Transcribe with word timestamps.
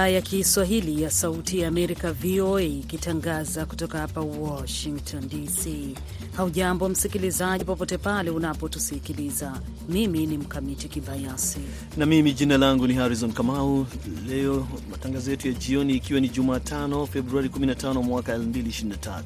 Idhaa 0.00 0.08
ya 0.08 0.20
Kiswahili 0.22 1.02
ya 1.02 1.10
Sauti 1.10 1.58
ya 1.58 1.68
Amerika, 1.68 2.12
VOA, 2.12 2.62
ikitangaza 2.62 3.66
kutoka 3.66 3.98
hapa 3.98 4.20
Washington 4.20 5.28
DC. 5.28 5.94
Haujambo 6.36 6.88
msikilizaji, 6.88 7.64
popote 7.64 7.98
pale 7.98 8.30
unapotusikiliza. 8.30 9.60
Mimi 9.88 10.26
ni 10.26 10.38
Mkamiti 10.38 10.88
Kibayasi 10.88 11.58
na 11.96 12.06
mimi 12.06 12.32
jina 12.32 12.58
langu 12.58 12.86
ni 12.86 12.94
Harrison 12.94 13.32
Kamau. 13.32 13.86
Leo 14.28 14.66
matangazo 14.90 15.30
yetu 15.30 15.48
ya 15.48 15.54
jioni, 15.54 15.94
ikiwa 15.96 16.20
ni 16.20 16.28
Jumatano 16.28 17.06
Februari 17.06 17.48
15 17.48 18.02
mwaka 18.02 18.36
2023. 18.38 19.22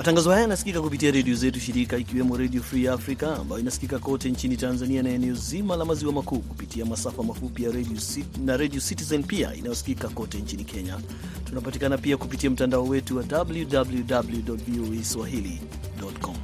Matangazo 0.00 0.30
haya 0.30 0.42
yanasikika 0.42 0.80
kupitia 0.82 1.10
redio 1.10 1.34
zetu 1.34 1.60
shirika, 1.60 1.96
ikiwemo 1.98 2.36
Redio 2.36 2.62
Free 2.62 2.88
Africa 2.88 3.22
ambayo 3.22 3.60
inasikika 3.60 3.98
kote 3.98 4.30
nchini 4.30 4.56
Tanzania 4.56 5.02
na 5.02 5.10
eneo 5.10 5.34
zima 5.34 5.76
la 5.76 5.84
maziwa 5.84 6.12
makuu 6.12 6.38
kupitia 6.38 6.84
masafa 6.84 7.22
mafupi 7.22 7.62
ya 7.64 7.70
radio 7.72 7.96
na 8.44 8.56
Redio 8.56 8.80
Citizen 8.80 9.22
pia 9.22 9.54
inayosikika 9.54 10.08
kote 10.08 10.38
nchini 10.38 10.64
Kenya. 10.64 10.98
Tunapatikana 11.44 11.98
pia 11.98 12.16
kupitia 12.16 12.50
mtandao 12.50 12.84
wetu 12.84 13.16
wa 13.16 13.24
www 13.32 14.56
voa 14.68 15.04
swahili.com. 15.04 16.36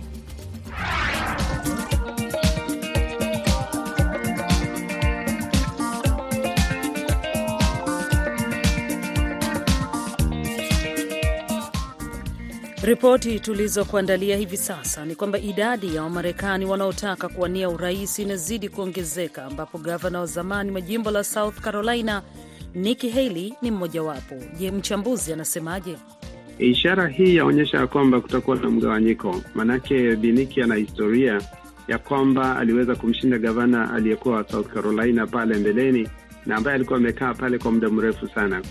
Ripoti 12.86 13.40
tulizokuandalia 13.40 14.36
hivi 14.36 14.56
sasa 14.56 15.04
ni 15.04 15.14
kwamba 15.14 15.38
idadi 15.38 15.94
ya 15.94 16.02
Wamarekani 16.02 16.64
wanaotaka 16.64 17.28
kuwania 17.28 17.68
urais 17.68 18.18
inazidi 18.18 18.68
kuongezeka, 18.68 19.44
ambapo 19.44 19.78
gavana 19.78 20.20
wa 20.20 20.26
zamani 20.26 20.70
wa 20.72 20.80
jimbo 20.80 21.10
la 21.10 21.24
South 21.24 21.60
Carolina 21.60 22.22
Nikki 22.74 23.10
Haley 23.10 23.54
ni 23.62 23.70
mmojawapo. 23.70 24.34
Je, 24.58 24.70
mchambuzi 24.70 25.32
anasemaje? 25.32 25.96
Ishara 26.58 27.08
hii 27.08 27.36
yaonyesha 27.36 27.86
kwamba 27.86 28.20
kutakuwa 28.20 28.56
na 28.56 28.70
mgawanyiko, 28.70 29.40
maanake 29.54 30.16
Biniki 30.16 30.62
ana 30.62 30.74
historia 30.74 31.40
ya 31.88 31.98
kwamba 31.98 32.56
aliweza 32.58 32.94
kumshinda 32.94 33.38
gavana 33.38 33.94
aliyekuwa 33.94 34.36
wa 34.36 34.48
South 34.48 34.66
Carolina 34.68 35.26
pale 35.26 35.58
mbeleni 35.58 36.08
na 36.46 36.56
ambaye 36.56 36.74
alikuwa 36.74 36.98
amekaa 36.98 37.34
pale 37.34 37.58
kwa 37.58 37.72
muda 37.72 37.88
mrefu 37.88 38.28
sana. 38.28 38.62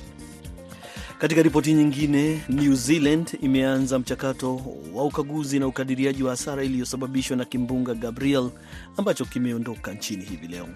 Katika 1.26 1.42
ripoti 1.42 1.74
nyingine, 1.74 2.42
New 2.50 2.74
Zealand 2.76 3.38
imeanza 3.42 4.00
mchakato 4.00 4.62
wa 4.94 5.04
ukaguzi 5.04 5.60
na 5.60 5.68
ukadiriaji 5.68 6.24
wa 6.24 6.30
hasara 6.30 6.64
iliyosababishwa 6.64 7.38
na 7.38 7.46
kimbunga 7.46 7.94
Gabriel 7.94 8.50
ambacho 8.98 9.26
kimeondoka 9.26 9.92
nchini 9.94 10.26
hivi 10.26 10.48
leo. 10.48 10.68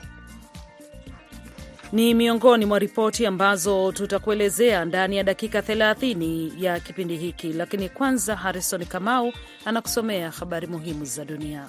Ni 1.91 2.13
miongoni 2.13 2.65
mwa 2.65 2.79
ripoti 2.79 3.25
ambazo 3.25 3.91
tutakuelezea 3.91 4.85
ndani 4.85 5.17
ya 5.17 5.23
dakika 5.23 5.59
30 5.61 6.63
ya 6.63 6.79
kipindi 6.79 7.17
hiki, 7.17 7.53
lakini 7.53 7.89
kwanza 7.89 8.35
Harrison 8.35 8.85
Kamau 8.85 9.33
anakusomea 9.65 10.31
habari 10.31 10.67
muhimu 10.67 11.05
za 11.05 11.25
dunia. 11.25 11.67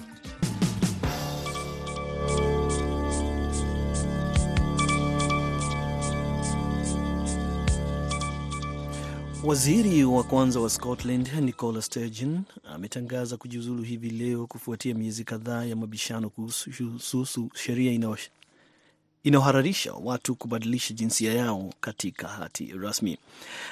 Waziri 9.45 10.03
wa 10.03 10.23
kwanza 10.23 10.59
wa 10.59 10.69
Scotland 10.69 11.29
Nicola 11.41 11.81
Sturgeon 11.81 12.41
ametangaza 12.73 13.37
kujiuzulu 13.37 13.83
hivi 13.83 14.09
leo 14.09 14.47
kufuatia 14.47 14.95
miezi 14.95 15.23
kadhaa 15.23 15.65
ya 15.65 15.75
mabishano 15.75 16.29
kuhusu 16.29 17.49
sheria 17.53 18.17
inayohararisha 19.23 19.93
watu 19.93 20.35
kubadilisha 20.35 20.93
jinsia 20.93 21.33
yao 21.33 21.73
katika 21.81 22.27
hati 22.27 22.65
rasmi. 22.81 23.17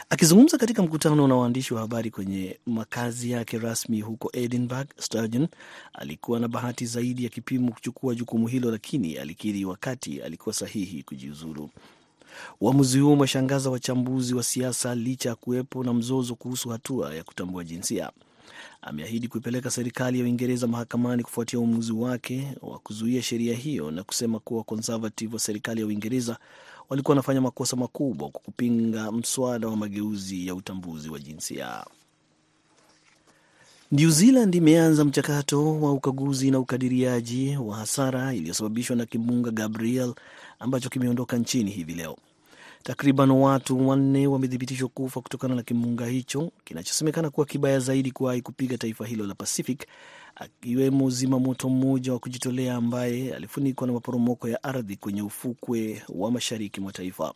Akizungumza 0.10 0.58
katika 0.58 0.84
mkutano 0.84 1.28
na 1.28 1.36
waandishi 1.36 1.74
wa 1.74 1.82
habari 1.82 2.12
kwenye 2.12 2.60
makazi 2.66 3.32
yake 3.32 3.58
rasmi 3.60 4.02
huko 4.02 4.30
Edinburgh, 4.34 4.88
Sturgeon 5.00 5.48
alikuwa 5.94 6.40
na 6.40 6.48
bahati 6.48 6.86
zaidi 6.86 7.24
ya 7.24 7.30
kipimo 7.30 7.72
kuchukua 7.72 8.16
jukumu 8.16 8.48
hilo, 8.48 8.72
lakini 8.72 9.18
alikiri 9.18 9.66
wakati 9.66 10.22
alikuwa 10.22 10.56
sahihi 10.56 11.04
kujiuzulu. 11.04 11.70
Uamuzi 12.62 13.00
huo 13.00 13.14
umeshangaza 13.14 13.70
wachambuzi 13.70 14.34
wa 14.36 14.44
siasa 14.44 14.96
licha 14.96 15.30
ya 15.30 15.36
kuwepo 15.36 15.84
na 15.84 15.94
mzozo 15.94 16.36
kuhusu 16.36 16.70
hatua 16.70 17.16
ya 17.16 17.24
kutambua 17.24 17.64
jinsia. 17.64 18.12
Ameahidi 18.82 19.28
kuipeleka 19.28 19.72
serikali 19.72 20.20
ya 20.20 20.26
Uingereza 20.26 20.68
mahakamani 20.68 21.24
kufuatia 21.24 21.60
uamuzi 21.60 21.92
wake 21.94 22.48
wa 22.62 22.80
kuzuia 22.80 23.22
sheria 23.22 23.56
hiyo 23.56 23.92
na 23.92 24.04
kusema 24.04 24.40
kuwa 24.40 24.64
Conservative 24.64 25.34
wa 25.34 25.40
serikali 25.40 25.82
ya 25.82 25.88
Uingereza 25.88 26.38
walikuwa 26.90 27.12
wanafanya 27.12 27.42
makosa 27.42 27.76
makubwa 27.78 28.30
kwa 28.30 28.42
kupinga 28.42 29.12
mswada 29.12 29.68
wa 29.68 29.78
mageuzi 29.78 30.48
ya 30.48 30.56
utambuzi 30.56 31.10
wa 31.10 31.20
jinsia. 31.20 31.86
New 33.92 34.10
Zealand 34.10 34.56
imeanza 34.56 35.06
mchakato 35.06 35.82
wa 35.82 35.92
ukaguzi 35.94 36.52
na 36.52 36.60
ukadiriaji 36.60 37.58
wa 37.58 37.78
hasara 37.78 38.34
iliyosababishwa 38.34 38.96
na 38.96 39.06
kimbunga 39.06 39.52
Gabriel 39.52 40.14
ambacho 40.60 40.90
kimeondoka 40.90 41.38
nchini 41.38 41.72
hivi 41.72 41.94
leo. 41.94 42.18
Takriban 42.84 43.32
watu 43.32 43.88
wanne 43.88 44.28
wamethibitishwa 44.28 44.90
kufa 44.90 45.22
kutokana 45.22 45.56
na 45.56 45.64
kimbunga 45.64 46.06
hicho 46.06 46.52
kinachosemekana 46.64 47.30
kuwa 47.30 47.46
kibaya 47.46 47.80
zaidi 47.80 48.12
kuwahi 48.12 48.42
kupiga 48.42 48.78
taifa 48.78 49.06
hilo 49.06 49.26
la 49.28 49.36
Pacific, 49.36 49.86
akiwemo 50.36 51.10
zima 51.10 51.40
moto 51.40 51.70
mmoja 51.70 52.14
wa 52.14 52.20
kujitolea 52.20 52.76
ambaye 52.76 53.36
alifunikwa 53.36 53.88
na 53.88 53.94
maporomoko 53.94 54.50
ya 54.50 54.64
ardhi 54.64 54.96
kwenye 54.96 55.22
ufukwe 55.22 56.04
wa 56.10 56.32
mashariki 56.32 56.82
mwa 56.82 56.92
taifa. 56.92 57.34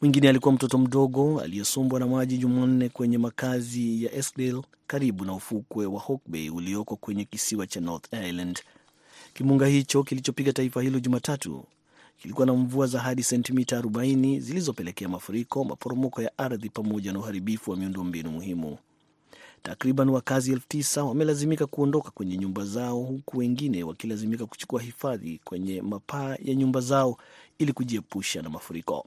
Mwingine 0.00 0.28
alikuwa 0.28 0.54
mtoto 0.54 0.78
mdogo 0.78 1.40
aliyesombwa 1.40 2.00
na 2.00 2.06
maji 2.06 2.38
Jumanne 2.38 2.88
kwenye 2.88 3.18
makazi 3.18 4.04
ya 4.04 4.14
Eskdale 4.14 4.62
karibu 4.86 5.24
na 5.24 5.32
ufukwe 5.34 5.86
wa 5.86 6.00
Hawke's 6.00 6.28
Bay 6.30 6.50
ulioko 6.50 6.96
kwenye 6.96 7.24
kisiwa 7.24 7.66
cha 7.66 7.80
North 7.80 8.12
Island. 8.12 8.60
Kimbunga 9.34 9.66
hicho 9.66 10.02
kilichopiga 10.02 10.52
taifa 10.52 10.82
hilo 10.82 11.00
Jumatatu 11.00 11.64
kilikuwa 12.22 12.46
na 12.46 12.52
mvua 12.54 12.86
za 12.86 13.00
hadi 13.00 13.22
sentimita 13.22 13.80
40 13.80 14.40
zilizopelekea 14.40 15.08
mafuriko, 15.08 15.64
maporomoko 15.64 16.22
ya 16.22 16.38
ardhi 16.38 16.68
pamoja 16.70 17.12
na 17.12 17.18
uharibifu 17.18 17.70
wa 17.70 17.76
miundombinu 17.76 18.30
muhimu. 18.30 18.78
Takriban 19.62 20.08
wakazi 20.08 20.52
elfu 20.52 20.68
tisa 20.68 21.04
wamelazimika 21.04 21.66
kuondoka 21.66 22.10
kwenye 22.10 22.36
nyumba 22.36 22.64
zao 22.64 22.98
huku 23.02 23.38
wengine 23.38 23.82
wakilazimika 23.84 24.46
kuchukua 24.46 24.82
hifadhi 24.82 25.40
kwenye 25.44 25.82
mapaa 25.82 26.36
ya 26.44 26.54
nyumba 26.54 26.80
zao 26.80 27.16
ili 27.58 27.72
kujiepusha 27.72 28.42
na 28.42 28.48
mafuriko. 28.50 29.06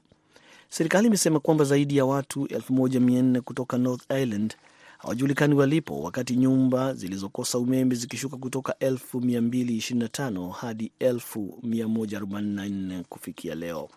Serikali 0.68 1.06
imesema 1.06 1.40
kwamba 1.40 1.64
zaidi 1.64 1.96
ya 1.96 2.04
watu 2.04 2.44
1400 2.44 3.40
kutoka 3.40 3.78
North 3.78 4.10
Island 4.22 4.54
hawajulikani 4.98 5.54
walipo, 5.54 6.02
wakati 6.02 6.36
nyumba 6.36 6.94
zilizokosa 6.94 7.58
umeme 7.58 7.94
zikishuka 7.94 8.36
kutoka 8.36 8.72
1225 8.72 10.50
hadi 10.50 10.92
1144 11.00 13.02
kufikia 13.08 13.54
leo. 13.54 13.88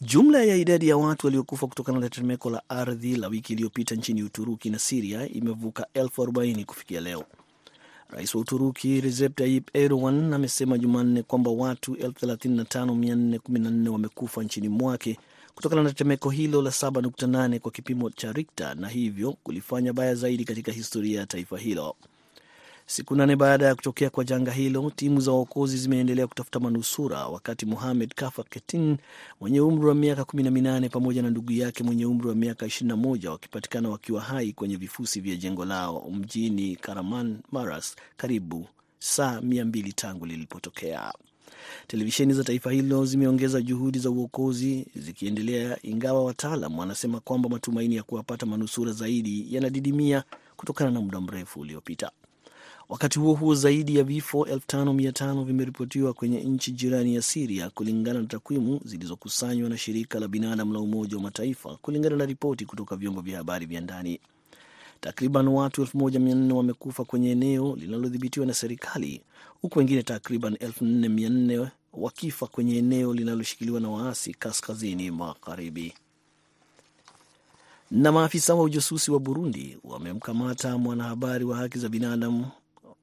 Jumla 0.00 0.42
ya 0.44 0.56
idadi 0.56 0.88
ya 0.88 0.96
watu 0.96 1.26
waliokufa 1.26 1.66
kutokana 1.66 2.00
na 2.00 2.08
tetemeko 2.08 2.50
la 2.50 2.62
ardhi 2.68 3.16
la 3.16 3.28
wiki 3.28 3.52
iliyopita 3.52 3.94
nchini 3.94 4.22
Uturuki 4.22 4.70
na 4.70 4.78
Siria 4.78 5.28
imevuka 5.28 5.86
40 5.94 6.64
kufikia 6.64 7.00
leo. 7.00 7.24
Rais 8.10 8.34
wa 8.34 8.40
Uturuki 8.40 9.00
Recep 9.00 9.36
Tayyip 9.36 9.76
Erdogan 9.76 10.34
amesema 10.34 10.78
Jumanne 10.78 11.22
kwamba 11.22 11.50
watu 11.50 11.94
35414 11.94 13.88
wamekufa 13.88 14.42
nchini 14.42 14.68
mwake 14.68 15.18
kutokana 15.58 15.82
na 15.82 15.88
tetemeko 15.88 16.30
hilo 16.30 16.62
la 16.62 16.70
7.8 16.70 17.58
kwa 17.58 17.70
kipimo 17.72 18.10
cha 18.10 18.32
Richter 18.32 18.74
na 18.76 18.88
hivyo 18.88 19.32
kulifanya 19.32 19.92
baya 19.92 20.14
zaidi 20.14 20.44
katika 20.44 20.72
historia 20.72 21.20
ya 21.20 21.26
taifa 21.26 21.58
hilo. 21.58 21.96
Siku 22.86 23.14
nane 23.16 23.36
baada 23.36 23.66
ya 23.66 23.74
kutokea 23.74 24.10
kwa 24.10 24.24
janga 24.24 24.50
hilo, 24.52 24.92
timu 24.96 25.20
za 25.20 25.32
uokozi 25.32 25.76
zimeendelea 25.76 26.26
kutafuta 26.26 26.60
manusura, 26.60 27.26
wakati 27.26 27.66
Mohamed 27.66 28.14
Kafa 28.14 28.42
Ketin 28.44 28.96
mwenye 29.40 29.60
umri 29.60 29.86
wa 29.86 29.94
miaka 29.94 30.22
18 30.22 30.88
pamoja 30.88 31.22
na 31.22 31.30
ndugu 31.30 31.52
yake 31.52 31.82
mwenye 31.84 32.06
umri 32.06 32.28
wa 32.28 32.34
miaka 32.34 32.66
21 32.66 33.28
wakipatikana 33.28 33.88
wakiwa 33.88 34.20
hai 34.20 34.52
kwenye 34.52 34.76
vifusi 34.76 35.20
vya 35.20 35.36
jengo 35.36 35.64
lao 35.64 36.10
mjini 36.10 36.76
Karaman 36.76 37.38
Maras, 37.52 37.96
karibu 38.16 38.66
saa 38.98 39.40
200 39.40 39.92
tangu 39.92 40.26
lilipotokea. 40.26 41.12
Televisheni 41.86 42.32
za 42.34 42.44
taifa 42.44 42.70
hilo 42.72 43.04
zimeongeza 43.06 43.60
juhudi 43.62 43.98
za 43.98 44.10
uokozi 44.10 44.86
zikiendelea, 44.96 45.78
ingawa 45.82 46.24
wataalam 46.24 46.78
wanasema 46.78 47.20
kwamba 47.20 47.48
matumaini 47.48 47.96
ya 47.96 48.02
kuwapata 48.02 48.46
manusura 48.46 48.92
zaidi 48.92 49.46
yanadidimia 49.54 50.24
kutokana 50.56 50.90
na 50.90 51.00
muda 51.00 51.20
mrefu 51.20 51.60
uliopita. 51.60 52.10
Wakati 52.88 53.18
huo 53.18 53.34
huo, 53.34 53.54
zaidi 53.54 53.96
ya 53.96 54.04
vifo 54.04 54.38
5500 54.44 55.44
vimeripotiwa 55.44 56.12
kwenye 56.14 56.40
nchi 56.40 56.72
jirani 56.72 57.14
ya 57.14 57.22
Siria 57.22 57.70
kulingana 57.70 58.20
na 58.20 58.26
takwimu 58.26 58.80
zilizokusanywa 58.84 59.68
na 59.68 59.78
shirika 59.78 60.20
la 60.20 60.28
binadamu 60.28 60.72
la 60.72 60.80
Umoja 60.80 61.16
wa 61.16 61.22
Mataifa, 61.22 61.76
kulingana 61.82 62.16
na 62.16 62.26
ripoti 62.26 62.64
kutoka 62.66 62.96
vyombo 62.96 63.20
vya 63.20 63.38
habari 63.38 63.66
vya 63.66 63.80
ndani. 63.80 64.20
Takriban 65.00 65.48
watu 65.48 65.82
1400 65.82 66.52
wamekufa 66.52 67.04
kwenye 67.04 67.30
eneo 67.30 67.76
linalodhibitiwa 67.76 68.46
na 68.46 68.54
serikali 68.54 69.22
huku 69.62 69.78
wengine 69.78 70.02
takriban 70.02 70.54
4400 70.54 71.68
wakifa 71.92 72.46
kwenye 72.46 72.78
eneo 72.78 73.14
linaloshikiliwa 73.14 73.80
na 73.80 73.88
waasi 73.90 74.34
kaskazini 74.34 75.10
magharibi. 75.10 75.94
Na 77.90 78.12
maafisa 78.12 78.54
wa 78.54 78.62
ujasusi 78.62 79.10
wa 79.10 79.18
Burundi 79.20 79.78
wamemkamata 79.84 80.78
mwanahabari 80.78 81.44
wa 81.44 81.56
haki 81.56 81.78
za 81.78 81.88
binadamu 81.88 82.46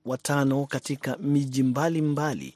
watano 0.05 0.65
katika 0.65 1.17
miji 1.17 1.63
mbalimbali 1.63 2.53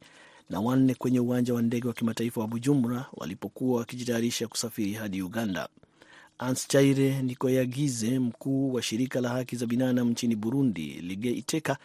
na 0.50 0.60
wanne 0.60 0.96
kwenye 0.96 1.20
uwanja 1.20 1.54
wa 1.54 1.62
ndege 1.62 1.88
wa 1.88 1.94
kimataifa 1.94 2.42
wa 2.42 2.48
Bujumbura 2.48 3.06
walipokuwa 3.14 3.80
wakijitayarisha 3.80 4.48
kusafiri 4.48 4.94
hadi 4.94 5.22
Uganda. 5.22 5.70
Anschaire 6.40 7.22
Nikoyagize, 7.22 8.20
mkuu 8.20 8.74
wa 8.74 8.82
shirika 8.82 9.22
la 9.22 9.30
haki 9.30 9.56
za 9.56 9.66
binadamu 9.66 10.12
nchini 10.12 10.36
Burundi, 10.36 10.82
Lige 11.02 11.32
Iteka, 11.32 11.78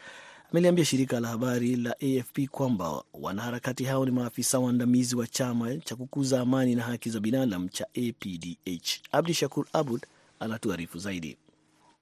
ameliambia 0.50 0.84
shirika 0.84 1.20
la 1.20 1.28
habari 1.28 1.76
la 1.76 1.90
AFP 2.00 2.38
kwamba 2.50 3.02
wanaharakati 3.14 3.84
hao 3.84 4.04
ni 4.04 4.10
maafisa 4.10 4.58
waandamizi 4.58 5.16
wa 5.16 5.26
chama 5.26 5.76
cha 5.76 5.96
kukuza 5.96 6.40
amani 6.40 6.74
na 6.74 6.82
haki 6.82 7.10
za 7.10 7.20
binadamu 7.20 7.68
cha 7.68 7.86
APDH. 7.86 8.88
Abdi 9.12 9.34
Shakur 9.34 9.66
Abud 9.72 10.06
anatuarifu 10.40 10.98
zaidi. 10.98 11.36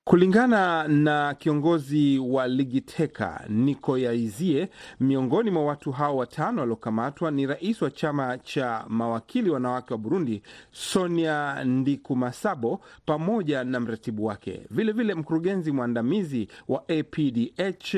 Kulingana 0.04 0.88
na 0.88 1.34
kiongozi 1.34 2.18
wa 2.18 2.48
Ligiteka 2.48 3.44
Niko 3.48 3.98
Yaizie, 3.98 4.68
miongoni 5.00 5.50
mwa 5.50 5.64
watu 5.64 5.92
hao 5.92 6.16
watano 6.16 6.60
waliokamatwa 6.60 7.30
ni 7.30 7.46
rais 7.46 7.82
wa 7.82 7.90
chama 7.90 8.38
cha 8.38 8.84
mawakili 8.88 9.50
wanawake 9.50 9.94
wa 9.94 9.98
Burundi, 9.98 10.42
Sonia 10.72 11.64
Ndikumasabo, 11.64 12.80
pamoja 13.06 13.64
na 13.64 13.80
mratibu 13.80 14.24
wake, 14.24 14.50
vilevile 14.70 14.92
vile 14.92 15.14
mkurugenzi 15.14 15.72
mwandamizi 15.72 16.48
wa 16.68 16.84
APDH 16.88 17.94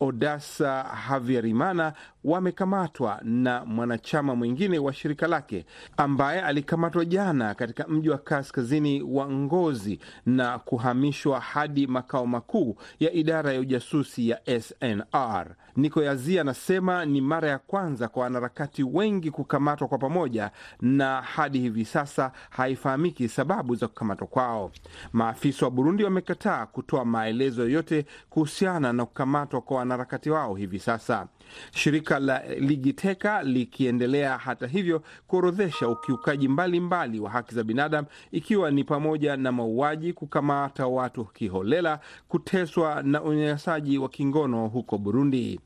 Odasa 0.00 0.82
Havyarimana 0.82 1.92
wamekamatwa 2.24 3.20
na 3.22 3.64
mwanachama 3.64 4.34
mwingine 4.36 4.78
wa 4.78 4.92
shirika 4.92 5.26
lake 5.26 5.66
ambaye 5.96 6.40
alikamatwa 6.42 7.04
jana 7.04 7.54
katika 7.54 7.88
mji 7.88 8.10
wa 8.10 8.18
kaskazini 8.18 9.02
wa 9.02 9.30
Ngozi 9.30 10.00
na 10.26 10.58
kuhamishwa 10.58 11.40
hadi 11.40 11.86
makao 11.86 12.26
makuu 12.26 12.76
ya 13.00 13.12
idara 13.12 13.52
ya 13.52 13.60
ujasusi 13.60 14.28
ya 14.28 14.60
SNR. 14.60 15.46
Niko 15.80 16.02
Yazia 16.02 16.40
anasema 16.40 17.04
ni 17.04 17.20
mara 17.20 17.48
ya 17.48 17.58
kwanza 17.58 18.08
kwa 18.08 18.22
wanaharakati 18.22 18.82
wengi 18.82 19.30
kukamatwa 19.30 19.88
kwa 19.88 19.98
pamoja, 19.98 20.50
na 20.80 21.22
hadi 21.22 21.58
hivi 21.60 21.84
sasa 21.84 22.32
haifahamiki 22.50 23.28
sababu 23.28 23.74
za 23.74 23.88
kukamatwa 23.88 24.26
kwao. 24.26 24.72
Maafisa 25.12 25.64
wa 25.66 25.70
Burundi 25.70 26.04
wamekataa 26.04 26.66
kutoa 26.66 27.04
maelezo 27.04 27.62
yoyote 27.62 28.06
kuhusiana 28.30 28.92
na 28.92 29.06
kukamatwa 29.06 29.60
kwa 29.60 29.76
wanaharakati 29.76 30.30
wao 30.30 30.54
hivi 30.54 30.78
sasa, 30.78 31.26
shirika 31.72 32.18
la 32.18 32.42
Ligiteka 32.58 33.42
likiendelea 33.42 34.38
hata 34.38 34.66
hivyo 34.66 35.02
kuorodhesha 35.26 35.88
ukiukaji 35.88 36.48
mbalimbali 36.48 36.80
mbali 36.80 37.20
wa 37.20 37.30
haki 37.30 37.54
za 37.54 37.64
binadamu, 37.64 38.08
ikiwa 38.32 38.70
ni 38.70 38.84
pamoja 38.84 39.36
na 39.36 39.52
mauaji, 39.52 40.12
kukamata 40.12 40.86
watu 40.86 41.24
kiholela, 41.24 42.00
kuteswa 42.28 43.02
na 43.02 43.22
unyanyasaji 43.22 43.98
wa 43.98 44.08
kingono 44.08 44.68
huko 44.68 44.98
Burundi. 44.98 45.60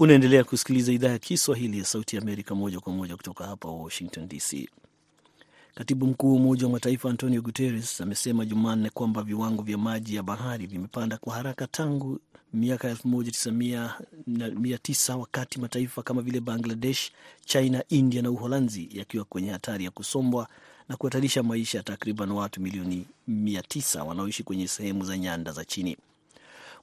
Unaendelea 0.00 0.44
kusikiliza 0.44 0.92
idhaa 0.92 1.08
ya 1.08 1.18
Kiswahili 1.18 1.78
ya 1.78 1.84
Sauti 1.84 2.16
ya 2.16 2.22
Amerika 2.22 2.54
moja 2.54 2.80
kwa 2.80 2.92
moja 2.92 3.16
kutoka 3.16 3.46
hapa 3.46 3.68
Washington 3.68 4.28
DC. 4.28 4.68
Katibu 5.74 6.06
mkuu 6.06 6.28
wa 6.30 6.36
Umoja 6.36 6.66
wa 6.66 6.72
Mataifa 6.72 7.10
Antonio 7.10 7.42
Guterres 7.42 8.00
amesema 8.00 8.44
Jumanne 8.44 8.90
kwamba 8.90 9.22
viwango 9.22 9.62
vya 9.62 9.78
maji 9.78 10.14
ya 10.16 10.22
bahari 10.22 10.66
vimepanda 10.66 11.18
kwa 11.18 11.34
haraka 11.34 11.66
tangu 11.66 12.18
miaka 12.54 12.92
1900 12.94 15.14
wakati 15.18 15.60
mataifa 15.60 16.02
kama 16.02 16.22
vile 16.22 16.40
Bangladesh, 16.40 17.10
China, 17.44 17.84
India 17.88 18.22
na 18.22 18.30
Uholanzi 18.30 18.88
yakiwa 18.92 19.24
kwenye 19.24 19.50
hatari 19.50 19.84
ya 19.84 19.90
kusombwa 19.90 20.48
na 20.88 20.96
kuhatarisha 20.96 21.42
maisha 21.42 21.78
ya 21.78 21.84
takriban 21.84 22.30
watu 22.30 22.60
milioni 22.60 23.06
900 23.30 24.00
wanaoishi 24.06 24.42
kwenye 24.42 24.68
sehemu 24.68 25.04
za 25.04 25.18
nyanda 25.18 25.52
za 25.52 25.64
chini. 25.64 25.96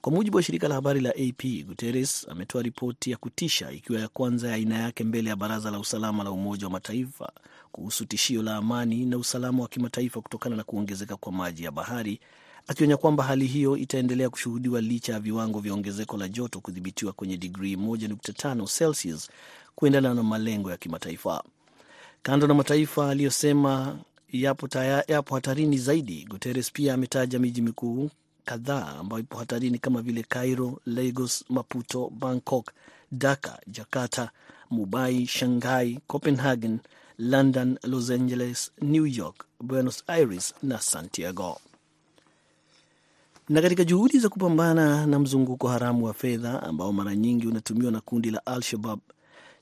Kwa 0.01 0.11
mujibu 0.11 0.37
wa 0.37 0.43
shirika 0.43 0.67
la 0.67 0.75
habari 0.75 0.99
la 1.01 1.09
AP, 1.09 1.63
Guterres 1.67 2.27
ametoa 2.29 2.61
ripoti 2.61 3.11
ya 3.11 3.17
kutisha 3.17 3.71
ikiwa 3.71 3.99
ya 3.99 4.07
kwanza 4.07 4.47
ya 4.47 4.53
aina 4.53 4.77
yake 4.77 5.03
mbele 5.03 5.29
ya 5.29 5.35
Baraza 5.35 5.71
la 5.71 5.79
Usalama 5.79 6.23
la 6.23 6.31
Umoja 6.31 6.65
wa 6.65 6.71
Mataifa 6.71 7.31
kuhusu 7.71 8.05
tishio 8.05 8.43
la 8.43 8.55
amani 8.55 9.05
na 9.05 9.17
usalama 9.17 9.61
wa 9.63 9.67
kimataifa 9.69 10.21
kutokana 10.21 10.55
na 10.55 10.63
kuongezeka 10.63 11.15
kwa 11.17 11.31
maji 11.31 11.63
ya 11.63 11.71
bahari, 11.71 12.19
akionya 12.67 12.97
kwamba 12.97 13.23
hali 13.23 13.45
hiyo 13.47 13.77
itaendelea 13.77 14.29
kushuhudiwa 14.29 14.81
licha 14.81 15.13
ya 15.13 15.19
viwango 15.19 15.59
vya 15.59 15.73
ongezeko 15.73 16.17
la 16.17 16.27
joto 16.27 16.59
kudhibitiwa 16.61 17.13
kwenye 17.13 17.37
digrii 17.37 17.75
1.5 17.75 18.77
Celsius 18.77 19.29
kuendana 19.75 20.13
na 20.13 20.23
malengo 20.23 20.71
ya 20.71 20.77
kimataifa. 20.77 21.43
Kando 22.21 22.47
na 22.47 22.53
mataifa 22.53 23.09
aliyosema 23.09 23.97
yapo, 24.31 24.69
yapo 25.07 25.35
hatarini 25.35 25.77
zaidi, 25.77 26.25
Guterres 26.29 26.71
pia 26.71 26.93
ametaja 26.93 27.39
miji 27.39 27.61
mikuu 27.61 28.09
kadhaa 28.47 28.95
ambayo 28.99 29.19
ipo 29.19 29.37
hatarini 29.37 29.79
kama 29.79 30.01
vile 30.01 30.23
Cairo, 30.23 30.79
Lagos, 30.85 31.45
Maputo, 31.49 32.09
Bangkok, 32.19 32.71
Dhaka, 33.11 33.59
Jakarta, 33.67 34.29
Mumbai, 34.71 35.25
Shanghai, 35.27 35.99
Copenhagen, 36.07 36.79
London, 37.19 37.77
Los 37.83 38.09
Angeles, 38.09 38.71
New 38.81 39.05
York, 39.05 39.45
Buenos 39.61 40.03
Aires 40.07 40.53
na 40.63 40.79
Santiago. 40.81 41.57
Na 43.49 43.61
katika 43.61 43.83
juhudi 43.83 44.19
za 44.19 44.29
kupambana 44.29 45.05
na 45.05 45.19
mzunguko 45.19 45.67
haramu 45.67 46.05
wa 46.05 46.13
fedha 46.13 46.63
ambao 46.63 46.93
mara 46.93 47.15
nyingi 47.15 47.47
unatumiwa 47.47 47.91
na 47.91 48.01
kundi 48.01 48.31
la 48.31 48.45
Al-Shabab, 48.45 48.99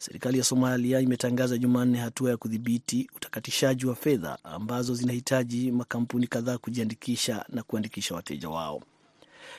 serikali 0.06 0.38
ya 0.38 0.44
Somalia 0.44 1.00
imetangaza 1.00 1.58
Jumanne 1.58 1.98
hatua 1.98 2.30
ya 2.30 2.38
kudhibiti 2.38 3.10
utakatishaji 3.16 3.86
wa 3.86 3.96
fedha 3.96 4.38
ambazo 4.44 4.96
zinahitaji 4.96 5.72
makampuni 5.72 6.28
kadhaa 6.28 6.58
kujiandikisha 6.58 7.46
na 7.50 7.64
kuandikisha 7.64 8.16
wateja 8.16 8.50
wao. 8.50 8.84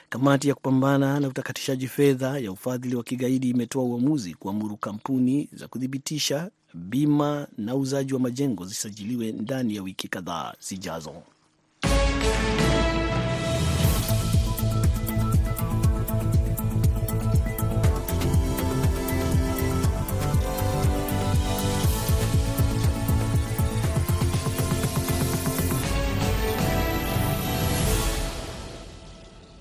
Kamati 0.09 0.49
ya 0.49 0.55
kupambana 0.55 1.21
na 1.21 1.29
utakatishaji 1.29 1.89
fedha 1.89 2.39
ya 2.39 2.53
ufadhili 2.53 2.97
wa 2.97 3.03
kigaidi 3.05 3.51
imetoa 3.51 3.83
uamuzi 3.85 4.35
kuamuru 4.35 4.77
kampuni 4.77 5.49
za 5.53 5.69
kuthibitisha 5.69 6.51
bima 6.75 7.47
na 7.59 7.75
uuzaji 7.77 8.15
wa 8.15 8.21
majengo 8.21 8.65
zisajiliwe 8.67 9.33
ndani 9.33 9.77
ya 9.77 9.83
wiki 9.83 10.09
kadhaa 10.09 10.55
zijazo. 10.61 11.23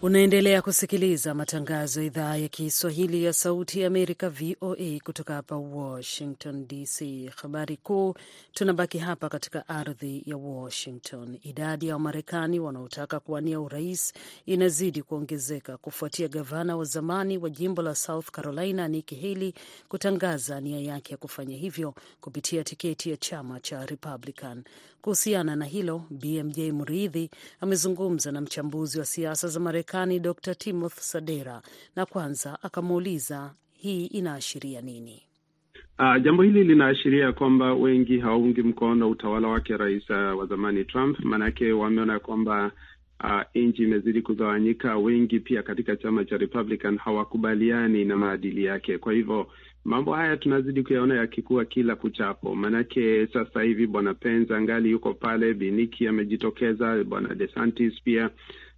Unaendelea 0.05 0.61
kusikiliza 0.61 1.33
matangazo 1.33 1.99
ya 2.01 2.05
idhaa 2.07 2.35
ya 2.37 2.47
Kiswahili 2.47 3.23
ya 3.23 3.33
Sauti 3.33 3.79
ya 3.81 3.87
Amerika, 3.87 4.29
VOA, 4.29 4.99
kutoka 5.03 5.33
hapa 5.33 5.55
Washington 5.55 6.67
DC. 6.67 7.29
Habari 7.35 7.77
kuu, 7.77 8.13
tunabaki 8.53 8.97
hapa 8.97 9.29
katika 9.29 9.67
ardhi 9.67 10.23
ya 10.25 10.37
Washington. 10.37 11.39
Idadi 11.43 11.87
ya 11.87 11.93
Wamarekani 11.93 12.59
wanaotaka 12.59 13.19
kuwania 13.19 13.59
urais 13.59 14.13
inazidi 14.45 15.01
kuongezeka 15.01 15.77
kufuatia 15.77 16.27
gavana 16.27 16.77
wa 16.77 16.85
zamani 16.85 17.37
wa 17.37 17.49
jimbo 17.49 17.81
la 17.81 17.95
South 17.95 18.31
Carolina 18.31 18.87
Nikki 18.87 19.15
Haley 19.15 19.53
kutangaza 19.89 20.61
nia 20.61 20.79
yake 20.79 21.13
ya 21.13 21.17
kufanya 21.17 21.55
hivyo 21.57 21.93
kupitia 22.21 22.63
tiketi 22.63 23.09
ya 23.09 23.17
chama 23.17 23.59
cha 23.59 23.85
Republican. 23.85 24.63
Kuhusiana 25.01 25.55
na 25.55 25.65
hilo, 25.65 26.03
BMJ 26.09 26.59
Mridhi 26.59 27.29
amezungumza 27.61 28.31
na 28.31 28.41
mchambuzi 28.41 28.99
wa 28.99 29.05
siasa 29.05 29.47
za 29.47 29.59
Marekani 29.59 29.94
Dr 30.19 30.55
Timothy 30.55 31.01
Sadera, 31.01 31.61
na 31.95 32.05
kwanza 32.05 32.57
akamuuliza 32.63 33.53
hii 33.73 34.05
inaashiria 34.05 34.81
nini? 34.81 35.23
Uh, 35.99 36.21
jambo 36.23 36.43
hili 36.43 36.63
linaashiria 36.63 37.31
kwamba 37.31 37.73
wengi 37.73 38.19
hawaungi 38.19 38.61
mkono 38.61 39.09
utawala 39.09 39.47
wake 39.47 39.77
rais 39.77 40.09
uh, 40.09 40.39
wa 40.39 40.45
zamani 40.45 40.85
Trump, 40.85 41.19
maanake 41.19 41.71
wameona 41.71 42.19
kwamba 42.19 42.71
uh, 43.23 43.41
nchi 43.55 43.83
imezidi 43.83 44.21
kugawanyika. 44.21 44.97
Wengi 44.97 45.39
pia 45.39 45.63
katika 45.63 45.95
chama 45.95 46.25
cha 46.25 46.37
Republican 46.37 46.97
hawakubaliani 46.97 48.05
na 48.05 48.15
maadili 48.17 48.63
yake, 48.65 48.97
kwa 48.97 49.13
hivyo 49.13 49.47
mambo 49.85 50.13
haya 50.13 50.37
tunazidi 50.37 50.83
kuyaona 50.83 51.15
yakikuwa 51.15 51.65
kila 51.65 51.95
kuchapo. 51.95 52.55
Maanake 52.55 53.27
sasa 53.27 53.61
hivi 53.61 53.87
bwana 53.87 54.13
Pence 54.13 54.55
angali 54.55 54.91
yuko 54.91 55.13
pale, 55.13 55.53
Biniki 55.53 56.07
amejitokeza, 56.07 57.03
bwana 57.03 57.35
DeSantis 57.35 57.93
pia, 58.03 58.29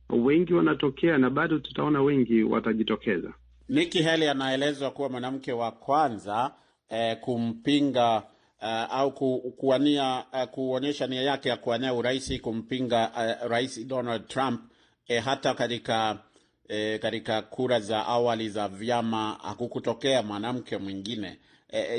wengi 0.09 0.53
wanatokea 0.53 1.17
na 1.17 1.29
bado 1.29 1.59
tutaona 1.59 2.01
wengi 2.01 2.43
watajitokeza. 2.43 3.33
Nikki 3.69 4.01
Haley 4.03 4.29
anaelezwa 4.29 4.91
kuwa 4.91 5.09
mwanamke 5.09 5.51
wa 5.53 5.71
kwanza 5.71 6.51
eh, 6.89 7.17
kumpinga 7.19 8.23
eh, 8.61 8.87
au 8.89 9.11
ku, 9.11 9.53
kuwania 9.57 10.25
eh, 10.33 10.47
kuonyesha 10.47 11.07
nia 11.07 11.21
yake 11.21 11.49
ya 11.49 11.57
kuwania 11.57 11.93
urais 11.93 12.41
kumpinga 12.41 13.11
eh, 13.19 13.49
rais 13.49 13.87
Donald 13.87 14.27
Trump 14.27 14.61
eh, 15.07 15.23
hata 15.23 15.53
katika 15.53 16.19
e, 16.67 16.97
katika 16.99 17.41
kura 17.41 17.79
za 17.79 18.05
awali 18.05 18.49
za 18.49 18.67
vyama 18.67 19.37
hakukutokea 19.43 20.23
mwanamke 20.23 20.77
mwingine 20.77 21.37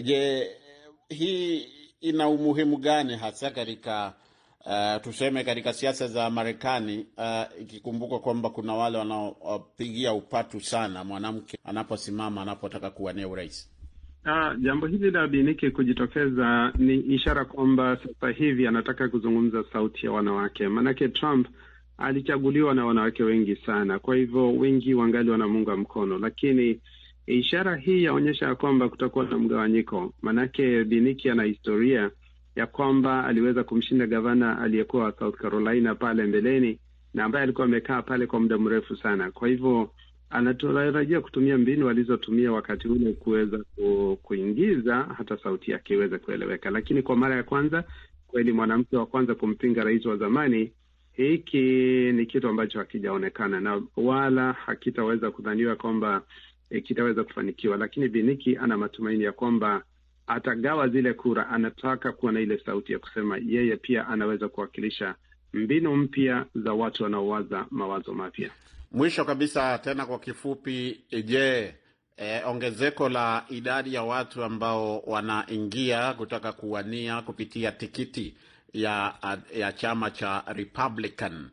je, 0.03 0.51
hii 1.09 1.67
ina 2.01 2.29
umuhimu 2.29 2.77
gani 2.77 3.17
hasa 3.17 3.51
katika 3.51 4.15
uh, 4.67 5.01
tuseme 5.03 5.45
katika 5.45 5.73
siasa 5.73 6.07
za 6.09 6.31
Marekani 6.31 7.07
uh, 7.17 7.61
ikikumbuka 7.63 8.19
kwamba 8.19 8.51
kuna 8.51 8.75
wale 8.75 8.99
wanaopigia 8.99 10.13
upatu 10.13 10.61
sana 10.61 11.05
mwanamke 11.05 11.59
anaposimama 11.65 12.43
anapotaka 12.43 12.91
kuwania 12.91 13.29
urais? 13.29 13.71
Uh, 14.27 14.61
jambo 14.61 14.87
hili 14.87 15.11
la 15.11 15.27
Biniki 15.29 15.71
kujitokeza 15.71 16.73
ni 16.79 16.95
ishara 16.95 17.45
kwamba 17.45 17.97
sasa 18.07 18.31
hivi 18.31 18.67
anataka 18.67 19.09
kuzungumza 19.09 19.65
sauti 19.73 20.07
ya 20.07 20.13
wanawake, 20.13 20.69
maanake 20.69 21.09
Trump 21.09 21.47
alichaguliwa 21.99 22.75
na 22.75 22.87
wanawake 22.87 23.23
wengi 23.23 23.57
sana, 23.57 23.99
kwa 23.99 24.17
hivyo 24.17 24.53
wengi 24.53 24.95
wangali 24.95 25.31
wanamuunga 25.31 25.77
mkono, 25.77 26.19
lakini 26.19 26.81
ishara 27.27 27.77
hii 27.77 28.05
yaonyesha 28.05 28.47
ya 28.47 28.55
kwamba 28.55 28.89
kutakuwa 28.89 29.25
na 29.25 29.39
mgawanyiko, 29.39 30.15
maanake 30.23 30.85
Biniki 30.85 31.31
ana 31.31 31.43
historia 31.43 32.11
ya 32.59 32.67
kwamba 32.67 33.25
aliweza 33.25 33.65
kumshinda 33.65 34.07
gavana 34.07 34.59
aliyekuwa 34.59 35.05
wa 35.05 35.13
South 35.13 35.37
Carolina 35.37 35.95
pale 35.95 36.23
mbeleni 36.25 36.79
na 37.15 37.25
ambaye 37.25 37.43
alikuwa 37.43 37.65
amekaa 37.67 38.03
pale 38.03 38.27
kwa 38.27 38.41
muda 38.41 38.59
mrefu 38.59 38.97
sana. 38.97 39.31
Kwa 39.31 39.49
hivyo 39.49 39.91
anatarajia 40.31 41.21
kutumia 41.21 41.59
mbinu 41.59 41.89
alizotumia 41.89 42.53
wakati 42.53 42.89
ule 42.89 43.13
kuweza 43.13 43.59
kuingiza 44.23 44.97
hata 45.17 45.37
sauti 45.37 45.71
yake 45.71 45.95
iweze 45.95 46.19
kueleweka. 46.19 46.71
Lakini 46.71 47.03
kwa 47.03 47.17
mara 47.17 47.37
ya 47.37 47.43
kwanza 47.43 47.85
kweli 48.27 48.53
mwanamke 48.53 48.97
wa 48.97 49.07
kwanza 49.07 49.35
kumpinga 49.35 49.85
rais 49.85 50.07
wa 50.07 50.17
zamani, 50.17 50.73
hiki 51.13 51.63
ni 52.13 52.27
kitu 52.27 52.49
ambacho 52.49 52.79
hakijaonekana 52.79 53.61
na 53.61 53.83
wala 53.97 54.53
hakitaweza 54.53 55.31
kudhaniwa 55.31 55.77
kwamba 55.77 56.23
e, 56.71 56.81
kitaweza 56.81 57.25
kufanikiwa. 57.25 57.77
Lakini 57.77 58.09
Biniki 58.09 58.57
ana 58.57 58.77
matumaini 58.77 59.25
ya 59.25 59.33
kwamba 59.33 59.83
atagawa 60.29 60.89
zile 60.89 61.13
kura. 61.13 61.49
Anataka 61.49 62.13
kuwa 62.13 62.33
na 62.33 62.41
ile 62.41 62.59
sauti 62.67 62.93
ya 62.93 62.99
kusema 62.99 63.39
yeye 63.47 63.77
pia 63.77 64.09
anaweza 64.09 64.49
kuwakilisha 64.49 65.15
mbinu 65.53 65.97
mpya 65.97 66.47
za 66.55 66.73
watu 66.73 67.03
wanaowaza 67.03 67.67
mawazo 67.71 68.13
mapya. 68.15 68.51
Mwisho 68.93 69.25
kabisa, 69.25 69.79
tena 69.79 70.07
kwa 70.07 70.19
kifupi, 70.19 71.01
je, 71.25 71.75
e, 72.17 72.43
ongezeko 72.45 73.09
la 73.09 73.45
idadi 73.49 73.95
ya 73.95 74.03
watu 74.03 74.45
ambao 74.45 74.99
wanaingia 75.01 76.13
kutaka 76.15 76.53
kuwania 76.53 77.23
kupitia 77.23 77.73
tikiti 77.73 78.35
ya, 78.73 79.15
ya 79.57 79.73
chama 79.73 80.11
cha 80.11 80.45
Republican 80.47 81.49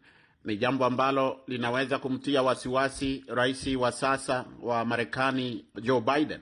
ni 0.46 0.58
jambo 0.58 0.86
ambalo 0.86 1.40
linaweza 1.48 2.00
kumtia 2.00 2.44
wasiwasi 2.44 3.24
rais 3.28 3.68
wa 3.76 3.92
sasa 3.92 4.46
wa 4.62 4.86
Marekani 4.86 5.66
Joe 5.82 6.02
Biden? 6.02 6.40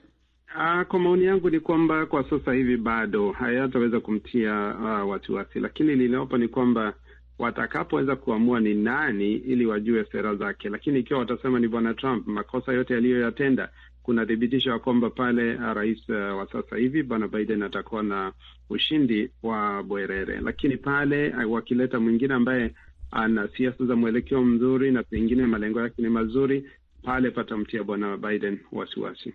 Uh, 0.56 0.82
kwa 0.88 1.00
maoni 1.00 1.26
yangu 1.26 1.50
ni 1.50 1.60
kwamba 1.60 2.06
kwa 2.06 2.30
sasa 2.30 2.54
hivi 2.54 2.78
bado 2.78 3.32
hayataweza 3.32 4.00
kumtia 4.00 4.76
uh, 4.80 5.10
wasiwasi, 5.10 5.60
lakini 5.60 5.90
lililopo 5.90 6.38
ni 6.38 6.48
kwamba 6.48 6.94
watakapoweza 7.40 8.16
kuamua 8.16 8.60
ni 8.60 8.74
nani 8.74 9.34
ili 9.34 9.66
wajue 9.66 10.06
sera 10.06 10.36
zake. 10.36 10.70
Lakini 10.70 11.00
ikiwa 11.00 11.20
watasema 11.20 11.60
ni 11.60 11.68
bwana 11.68 11.94
Trump, 11.94 12.28
makosa 12.28 12.74
yote 12.74 12.94
yaliyoyatenda, 12.94 13.70
kuna 14.04 14.26
thibitisho 14.26 14.70
ya 14.70 14.80
kwamba 14.80 15.10
pale 15.10 15.56
uh, 15.56 15.74
rais 15.74 16.10
uh, 16.10 16.16
wa 16.16 16.48
sasa 16.52 16.78
hivi 16.78 17.04
bwana 17.04 17.28
Biden 17.28 17.64
atakuwa 17.64 18.04
na 18.04 18.32
ushindi 18.70 19.30
wa 19.44 19.84
bwerere. 19.84 20.40
Lakini 20.42 20.78
pale 20.78 21.30
uh, 21.46 21.52
wakileta 21.52 22.00
mwingine 22.00 22.34
ambaye 22.34 22.74
ana 23.12 23.48
siasa 23.58 23.86
za 23.86 23.96
mwelekeo 23.96 24.44
mzuri 24.44 24.92
na 24.92 25.04
pengine 25.04 25.46
malengo 25.46 25.82
yake 25.82 26.02
ni 26.02 26.10
mazuri, 26.10 26.70
pale 27.04 27.32
patamtia 27.32 27.84
bwana 27.84 28.18
Biden 28.18 28.60
wasiwasi. 28.72 29.34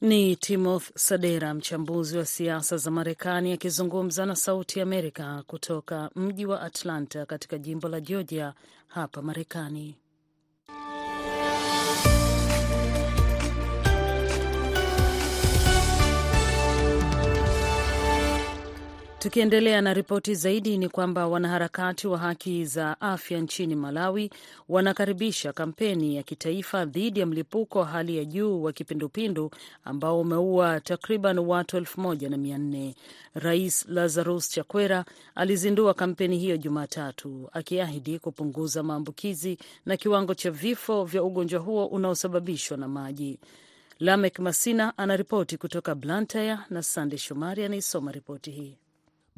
Ni 0.00 0.36
Timothy 0.36 0.92
Sadera, 0.96 1.54
mchambuzi 1.54 2.18
wa 2.18 2.26
siasa 2.26 2.76
za 2.76 2.90
Marekani, 2.90 3.52
akizungumza 3.52 4.26
na 4.26 4.36
Sauti 4.36 4.78
ya 4.78 4.82
Amerika 4.82 5.42
kutoka 5.46 6.10
mji 6.16 6.46
wa 6.46 6.60
Atlanta 6.62 7.26
katika 7.26 7.58
jimbo 7.58 7.88
la 7.88 8.00
Georgia 8.00 8.54
hapa 8.88 9.22
Marekani. 9.22 9.99
Tukiendelea 19.20 19.80
na 19.82 19.94
ripoti 19.94 20.34
zaidi 20.34 20.78
ni 20.78 20.88
kwamba 20.88 21.26
wanaharakati 21.26 22.06
wa 22.06 22.18
haki 22.18 22.64
za 22.64 23.00
afya 23.00 23.40
nchini 23.40 23.74
Malawi 23.74 24.30
wanakaribisha 24.68 25.52
kampeni 25.52 26.16
ya 26.16 26.22
kitaifa 26.22 26.84
dhidi 26.84 27.20
ya 27.20 27.26
mlipuko 27.26 27.78
wa 27.78 27.86
hali 27.86 28.16
ya 28.16 28.24
juu 28.24 28.62
wa 28.62 28.72
kipindupindu 28.72 29.50
ambao 29.84 30.20
umeua 30.20 30.80
takriban 30.80 31.38
watu 31.38 31.76
elfu 31.76 32.00
moja 32.00 32.28
na 32.28 32.36
mia 32.36 32.58
nne. 32.58 32.94
Rais 33.34 33.86
Lazarus 33.88 34.48
Chakwera 34.50 35.04
alizindua 35.34 35.94
kampeni 35.94 36.38
hiyo 36.38 36.56
Jumatatu 36.56 37.48
akiahidi 37.52 38.18
kupunguza 38.18 38.82
maambukizi 38.82 39.58
na 39.86 39.96
kiwango 39.96 40.34
cha 40.34 40.50
vifo 40.50 41.04
vya 41.04 41.22
ugonjwa 41.22 41.60
huo 41.60 41.86
unaosababishwa 41.86 42.76
na 42.76 42.88
maji. 42.88 43.38
Lamek 43.98 44.38
Masina 44.38 44.98
anaripoti 44.98 45.56
kutoka 45.56 45.94
Blantyre 45.94 46.58
na 46.70 46.82
Sande 46.82 47.18
Shomari 47.18 47.64
anaisoma 47.64 48.12
ripoti 48.12 48.50
hii. 48.50 48.76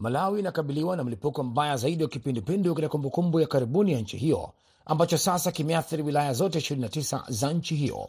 Malawi 0.03 0.41
inakabiliwa 0.41 0.97
na 0.97 1.05
mlipuko 1.05 1.43
mbaya 1.43 1.77
zaidi 1.77 2.03
wa 2.03 2.09
kipindupindu 2.09 2.75
katika 2.75 2.89
kumbukumbu 2.89 3.41
ya 3.41 3.47
karibuni 3.47 3.93
ya 3.93 4.01
nchi 4.01 4.17
hiyo 4.17 4.53
ambacho 4.87 5.19
sasa 5.19 5.53
kimeathiri 5.53 6.03
wilaya 6.03 6.33
zote 6.33 6.59
29 6.59 7.23
za 7.29 7.53
nchi 7.53 7.75
hiyo. 7.77 8.09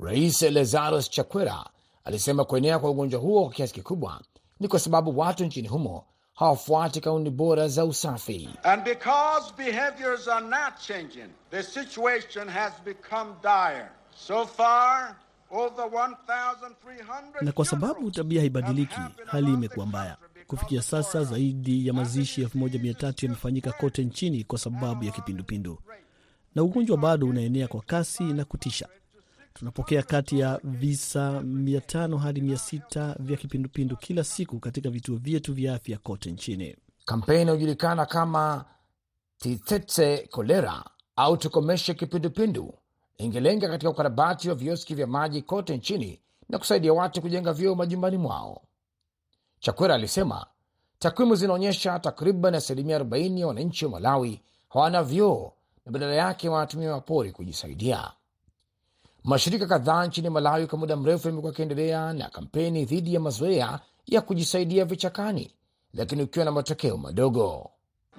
Rais 0.00 0.42
Lazarus 0.42 1.10
Chakwera 1.10 1.64
alisema 2.04 2.44
kuenea 2.44 2.78
kwa 2.78 2.90
ugonjwa 2.90 3.20
huo 3.20 3.44
kwa 3.44 3.52
kiasi 3.52 3.74
kikubwa 3.74 4.20
ni 4.60 4.68
kwa 4.68 4.78
sababu 4.80 5.18
watu 5.18 5.44
nchini 5.44 5.68
humo 5.68 6.04
hawafuati 6.34 7.00
kanuni 7.00 7.30
bora 7.30 7.68
za 7.68 7.84
usafi. 7.84 8.48
And 8.62 8.84
because 8.84 9.52
behaviors 9.56 10.28
are 10.28 10.46
not 10.46 10.74
changing, 10.86 11.28
the 11.50 11.62
situation 11.62 12.48
has 12.48 12.72
become 12.84 13.30
dire. 13.42 13.88
So 14.16 14.46
far, 14.46 15.16
over 15.16 15.16
1,300 15.16 15.25
Na 17.40 17.52
kwa 17.52 17.64
sababu 17.64 18.10
tabia 18.10 18.40
haibadiliki, 18.40 19.00
hali 19.26 19.52
imekuwa 19.52 19.86
mbaya. 19.86 20.16
Kufikia 20.46 20.82
sasa 20.82 21.24
zaidi 21.24 21.86
ya 21.86 21.92
mazishi 21.92 22.42
elfu 22.42 22.58
moja 22.58 22.78
mia 22.78 22.94
tatu 22.94 23.26
yamefanyika 23.26 23.72
kote 23.72 24.04
nchini 24.04 24.44
kwa 24.44 24.58
sababu 24.58 25.04
ya 25.04 25.12
kipindupindu, 25.12 25.78
na 26.54 26.62
ugonjwa 26.62 26.96
bado 26.96 27.26
unaenea 27.26 27.68
kwa 27.68 27.80
kasi 27.82 28.24
na 28.24 28.44
kutisha. 28.44 28.88
Tunapokea 29.54 30.02
kati 30.02 30.38
ya 30.38 30.60
visa 30.64 31.30
500 31.40 32.18
hadi 32.18 32.40
600 32.40 33.14
vya 33.22 33.36
kipindupindu 33.36 33.96
kila 33.96 34.24
siku 34.24 34.60
katika 34.60 34.90
vituo 34.90 35.16
vyetu 35.16 35.54
vya 35.54 35.74
afya 35.74 35.98
kote 35.98 36.30
nchini. 36.32 36.76
Kampeni 37.04 37.42
inayojulikana 37.42 38.06
kama 38.06 38.64
Titete 39.38 40.26
Kolera 40.30 40.84
au 41.16 41.36
tukomeshe 41.36 41.94
kipindupindu 41.94 42.74
ingelenga 43.18 43.68
katika 43.68 43.90
ukarabati 43.90 44.48
wa 44.48 44.54
vioski 44.54 44.94
vya 44.94 45.06
maji 45.06 45.42
kote 45.42 45.76
nchini 45.76 46.20
na 46.48 46.58
kusaidia 46.58 46.92
watu 46.92 47.22
kujenga 47.22 47.52
vyoo 47.52 47.74
majumbani 47.74 48.16
mwao. 48.16 48.62
Chakwera 49.60 49.94
alisema 49.94 50.46
takwimu 50.98 51.34
zinaonyesha 51.36 51.98
takriban 51.98 52.54
asilimia 52.54 52.98
40 52.98 53.38
ya 53.40 53.46
wananchi 53.46 53.84
wa 53.84 53.90
Malawi 53.90 54.40
hawana 54.68 55.02
vyoo 55.02 55.52
na 55.86 55.92
badala 55.92 56.14
yake 56.14 56.48
wanatumia 56.48 56.90
mapori 56.90 57.32
kujisaidia. 57.32 58.12
Mashirika 59.24 59.66
kadhaa 59.66 60.06
nchini 60.06 60.30
Malawi 60.30 60.66
kwa 60.66 60.78
muda 60.78 60.96
mrefu 60.96 61.28
yamekuwa 61.28 61.50
yakiendelea 61.52 62.12
na 62.12 62.28
kampeni 62.30 62.84
dhidi 62.84 63.14
ya 63.14 63.20
mazoea 63.20 63.80
ya 64.06 64.20
kujisaidia 64.20 64.84
vichakani, 64.84 65.54
lakini 65.94 66.22
ukiwa 66.22 66.44
na 66.44 66.52
matokeo 66.52 66.96
madogo. 66.96 67.70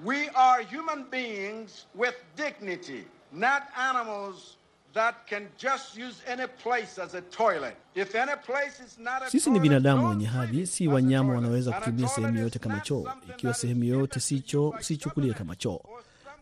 We 0.04 0.28
are 0.34 0.64
human 0.76 1.04
beings 1.10 1.86
with 1.94 2.14
dignity, 2.36 3.04
not 3.32 3.62
animals 3.76 4.57
that 4.94 5.14
can 5.30 5.48
just 5.58 5.96
use 5.98 6.16
any 6.32 6.46
place 6.62 6.98
as 7.02 7.14
a 7.14 7.20
toilet. 7.20 7.76
If 7.94 8.14
any 8.14 8.32
place 8.46 8.80
is 8.86 8.98
not 8.98 9.22
a 9.22 9.30
Sisi 9.30 9.50
ni 9.50 9.60
binadamu 9.60 10.08
wenye 10.08 10.26
hadhi, 10.26 10.66
si 10.66 10.88
wanyama 10.88 11.34
wanaweza 11.34 11.72
kutumia 11.72 12.08
sehemu 12.08 12.36
yoyote 12.36 12.58
kama 12.58 12.80
choo. 12.80 13.04
Ikiwa 13.30 13.54
sehemu 13.54 13.84
yoyote 13.84 14.20
si 14.20 14.40
choo, 14.40 14.68
usichukulie 14.68 14.84
sichukulie 14.84 15.34
kama 15.34 15.56
choo. 15.56 15.80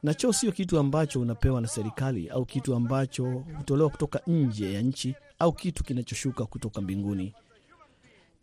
Na 0.03 0.15
choo 0.15 0.33
sio 0.33 0.53
kitu 0.53 0.79
ambacho 0.79 1.21
unapewa 1.21 1.61
na 1.61 1.69
serikali 1.69 2.29
au 2.29 2.45
kitu 2.45 2.75
ambacho 2.75 3.25
hutolewa 3.59 3.91
kutoka 3.91 4.21
nje 4.27 4.73
ya 4.73 4.83
nchi 4.83 5.15
au 5.39 5.53
kitu 5.53 5.85
kinachoshuka 5.85 6.47
kutoka 6.47 6.81
mbinguni. 6.81 7.35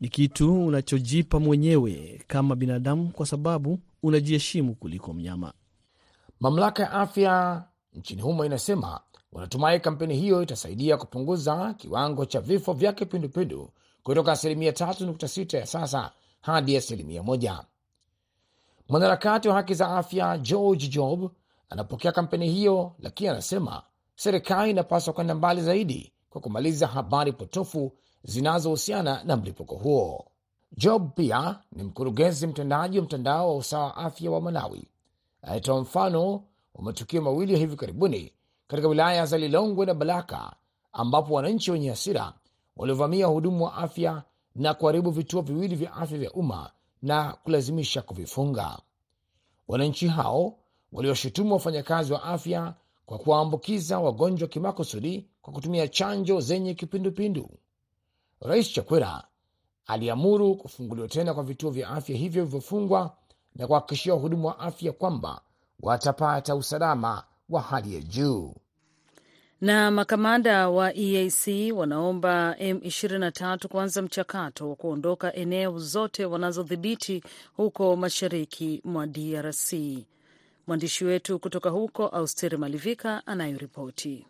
Ni 0.02 0.10
kitu 0.10 0.66
unachojipa 0.66 1.40
mwenyewe 1.40 2.22
kama 2.28 2.56
binadamu, 2.56 3.10
kwa 3.12 3.26
sababu 3.26 3.80
unajiheshimu 4.04 4.76
kuliko 4.76 5.14
mnyama. 5.14 5.54
Mamlaka 6.40 6.84
ya 6.84 6.92
afya 6.92 7.64
nchini 7.94 8.22
humo 8.22 8.46
inasema 8.46 9.02
wanatumai 9.34 9.80
kampeni 9.80 10.16
hiyo 10.16 10.44
itasaidia 10.44 10.98
kupunguza 10.98 11.74
kiwango 11.74 12.26
cha 12.26 12.42
vifo 12.42 12.74
vya 12.74 12.94
kipindupindu 12.94 13.70
kutoka 14.04 14.32
asilimia 14.32 14.72
3.6 14.72 15.58
ya 15.58 15.66
sasa 15.66 16.12
hadi 16.42 16.78
asilimia 16.78 17.24
moja. 17.24 17.64
Mwanaharakati 18.90 19.48
wa 19.50 19.56
haki 19.56 19.74
za 19.74 19.98
afya 19.98 20.38
George 20.38 20.88
Job 20.88 21.32
anapokea 21.70 22.12
kampeni 22.12 22.50
hiyo, 22.50 22.92
lakini 23.00 23.30
anasema 23.30 23.84
serikali 24.16 24.72
inapaswa 24.72 25.14
kwenda 25.14 25.36
mbali 25.36 25.62
zaidi 25.62 26.14
kwa 26.30 26.42
kumaliza 26.42 26.88
habari 26.88 27.32
potofu 27.32 27.92
zinazohusiana 28.24 29.24
na 29.24 29.38
mlipuko 29.38 29.76
huo. 29.76 30.26
Job 30.78 31.10
pia 31.16 31.60
ni 31.72 31.84
mkurugenzi 31.84 32.48
mtendaji 32.48 33.00
wa 33.00 33.06
mtandao 33.06 33.50
wa 33.50 33.56
usawa 33.56 33.86
wa 33.86 33.96
afya 33.98 34.32
wa 34.32 34.42
Malawi. 34.42 34.88
Alitoa 35.42 35.82
mfano 35.82 36.32
wa 36.76 36.84
matukio 36.84 37.22
mawili 37.22 37.54
ya 37.54 37.60
hivi 37.60 37.76
karibuni 37.76 38.32
katika 38.74 38.88
wilaya 38.90 39.26
za 39.26 39.38
Lilongwe 39.38 39.86
na 39.86 39.94
Balaka 39.94 40.56
ambapo 40.94 41.34
wananchi 41.34 41.72
wenye 41.72 41.90
hasira 41.90 42.34
waliovamia 42.78 43.28
wahudumu 43.28 43.64
wa 43.64 43.76
afya 43.76 44.24
na 44.56 44.74
kuharibu 44.74 45.12
vituo 45.12 45.42
viwili 45.42 45.76
vya 45.76 45.94
afya 45.94 46.18
vya 46.18 46.32
umma 46.32 46.72
na 47.02 47.34
kulazimisha 47.34 48.02
kuvifunga. 48.02 48.80
Wananchi 49.68 50.08
hao 50.08 50.58
waliwashutumu 50.92 51.54
wafanyakazi 51.54 52.14
wa 52.14 52.24
afya 52.24 52.74
kwa 53.06 53.18
kuwaambukiza 53.18 54.00
wagonjwa 54.00 54.48
kimakusudi 54.48 55.28
kwa 55.42 55.54
kutumia 55.54 55.88
chanjo 55.88 56.40
zenye 56.42 56.74
kipindupindu. 56.74 57.50
Rais 58.42 58.74
Chakwera 58.74 59.24
aliamuru 59.86 60.56
kufunguliwa 60.56 61.08
tena 61.08 61.34
kwa 61.34 61.44
vituo 61.44 61.72
vya 61.72 61.90
afya 61.90 62.16
hivyo 62.18 62.44
vilivyofungwa 62.44 63.18
na 63.56 63.68
kuhakikishia 63.68 64.14
wahudumu 64.14 64.48
wa 64.48 64.60
afya 64.60 64.92
kwamba 64.92 65.42
watapata 65.80 66.56
usalama 66.56 67.24
wa 67.50 67.62
hali 67.62 67.96
ya 67.96 68.02
juu. 68.02 68.56
Na 69.64 69.92
makamanda 69.92 70.70
wa 70.70 70.94
EAC 70.96 71.72
wanaomba 71.76 72.56
M23 72.60 73.68
kuanza 73.68 74.02
mchakato 74.02 74.70
wa 74.70 74.76
kuondoka 74.76 75.34
eneo 75.36 75.80
zote 75.80 76.26
wanazodhibiti 76.26 77.24
huko 77.56 77.96
mashariki 77.96 78.82
mwa 78.86 79.08
DRC. 79.08 79.74
Mwandishi 80.68 81.06
wetu 81.06 81.40
kutoka 81.40 81.70
huko 81.70 82.08
Austeri 82.08 82.58
Malivika 82.58 83.28
anayoripoti. 83.28 84.26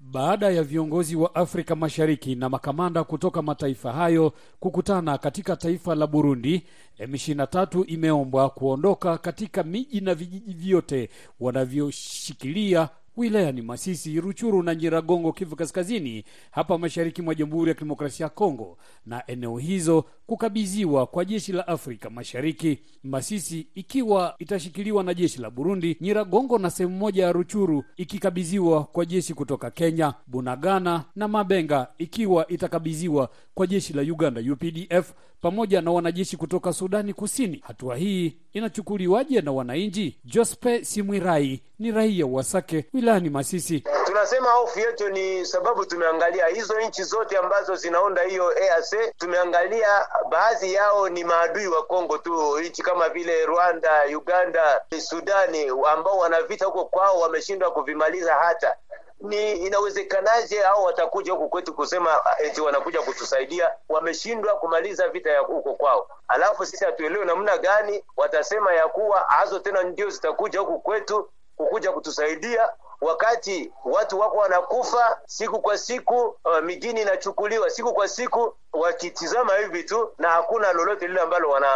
Baada 0.00 0.50
ya 0.50 0.62
viongozi 0.62 1.16
wa 1.16 1.34
Afrika 1.34 1.76
Mashariki 1.76 2.34
na 2.34 2.48
makamanda 2.48 3.04
kutoka 3.04 3.42
mataifa 3.42 3.92
hayo 3.92 4.32
kukutana 4.60 5.18
katika 5.18 5.56
taifa 5.56 5.94
la 5.94 6.06
Burundi, 6.06 6.62
M23 6.98 7.84
imeombwa 7.86 8.50
kuondoka 8.50 9.18
katika 9.18 9.62
miji 9.62 10.00
na 10.00 10.14
vijiji 10.14 10.52
vyote 10.52 11.10
wanavyoshikilia 11.40 12.88
wilayani 13.16 13.62
Masisi, 13.62 14.20
Ruchuru 14.20 14.62
na 14.62 14.74
Nyiragongo, 14.74 15.32
Kivu 15.32 15.56
Kaskazini, 15.56 16.24
hapa 16.50 16.78
mashariki 16.78 17.22
mwa 17.22 17.34
Jamhuri 17.34 17.68
ya 17.68 17.74
Kidemokrasia 17.74 18.24
ya 18.24 18.30
Kongo, 18.30 18.78
na 19.06 19.22
eneo 19.26 19.58
hizo 19.58 20.04
kukabidhiwa 20.26 21.06
kwa 21.06 21.24
jeshi 21.24 21.52
la 21.52 21.68
Afrika 21.68 22.10
Mashariki, 22.10 22.78
Masisi 23.04 23.66
ikiwa 23.74 24.34
itashikiliwa 24.38 25.04
na 25.04 25.14
jeshi 25.14 25.40
la 25.40 25.50
Burundi, 25.50 25.96
Nyiragongo 26.00 26.58
na 26.58 26.70
sehemu 26.70 26.96
moja 26.96 27.22
ya 27.24 27.32
Ruchuru 27.32 27.84
ikikabidhiwa 27.96 28.84
kwa 28.84 29.04
jeshi 29.06 29.34
kutoka 29.34 29.70
Kenya, 29.70 30.14
Bunagana 30.26 31.04
na 31.16 31.28
Mabenga 31.28 31.86
ikiwa 31.98 32.48
itakabidhiwa 32.48 33.30
kwa 33.54 33.66
jeshi 33.66 33.92
la 33.92 34.02
Uganda 34.02 34.40
UPDF 34.52 35.12
pamoja 35.42 35.80
na 35.80 35.90
wanajeshi 35.92 36.36
kutoka 36.36 36.72
Sudani 36.72 37.12
Kusini. 37.14 37.62
Hatua 37.66 37.96
hii 37.96 38.36
inachukuliwaje 38.52 39.40
na 39.40 39.52
wananchi? 39.52 40.20
Jospe 40.24 40.84
Simwirai 40.84 41.62
ni 41.78 41.90
raia 41.92 42.26
wa 42.26 42.42
Sake 42.44 42.84
wilayani 42.94 43.30
Masisi. 43.30 43.84
Tunasema 44.06 44.50
hofu 44.50 44.78
yetu 44.80 45.08
ni 45.08 45.46
sababu 45.46 45.84
tumeangalia 45.86 46.46
hizo 46.46 46.74
nchi 46.88 47.02
zote 47.02 47.36
ambazo 47.36 47.74
zinaunda 47.76 48.22
hiyo 48.22 48.58
EAC, 48.58 49.14
tumeangalia 49.18 49.88
baadhi 50.30 50.72
yao 50.72 51.08
ni 51.08 51.24
maadui 51.24 51.66
wa 51.66 51.82
Kongo 51.82 52.18
tu, 52.18 52.58
nchi 52.60 52.82
kama 52.82 53.08
vile 53.08 53.46
Rwanda, 53.46 53.90
Uganda, 54.16 54.80
Sudani 54.98 55.66
ambao 55.92 56.18
wana 56.18 56.42
vita 56.42 56.66
huko 56.66 56.84
kwao 56.84 57.20
wameshindwa 57.20 57.70
kuvimaliza 57.70 58.34
hata 58.34 58.76
ni 59.22 59.52
inawezekanaje 59.52 60.62
au 60.64 60.84
watakuja 60.84 61.32
huku 61.32 61.48
kwetu 61.48 61.74
kusema 61.74 62.20
eti 62.38 62.60
wanakuja 62.60 63.02
kutusaidia? 63.02 63.70
Wameshindwa 63.88 64.54
kumaliza 64.54 65.08
vita 65.08 65.30
ya 65.30 65.40
huko 65.40 65.74
kwao, 65.74 66.08
alafu 66.28 66.66
sisi 66.66 66.84
hatuelewe 66.84 67.24
namna 67.24 67.58
gani 67.58 68.04
watasema 68.16 68.72
ya 68.74 68.88
kuwa 68.88 69.20
hazo 69.20 69.58
tena 69.58 69.82
ndio 69.82 70.10
zitakuja 70.10 70.60
huku 70.60 70.78
kwetu 70.80 71.28
kukuja 71.56 71.92
kutusaidia 71.92 72.68
wakati 73.00 73.72
watu 73.84 74.18
wako 74.18 74.36
wanakufa 74.36 75.18
siku 75.26 75.60
kwa 75.60 75.78
siku, 75.78 76.14
uh, 76.20 76.60
mijini 76.64 77.00
inachukuliwa 77.02 77.70
siku 77.70 77.92
kwa 77.94 78.08
siku, 78.08 78.54
wakitizama 78.72 79.56
hivi 79.56 79.84
tu 79.84 80.08
na 80.18 80.28
hakuna 80.28 80.72
lolote 80.72 81.08
lile 81.08 81.20
ambalo 81.20 81.50
wana, 81.50 81.66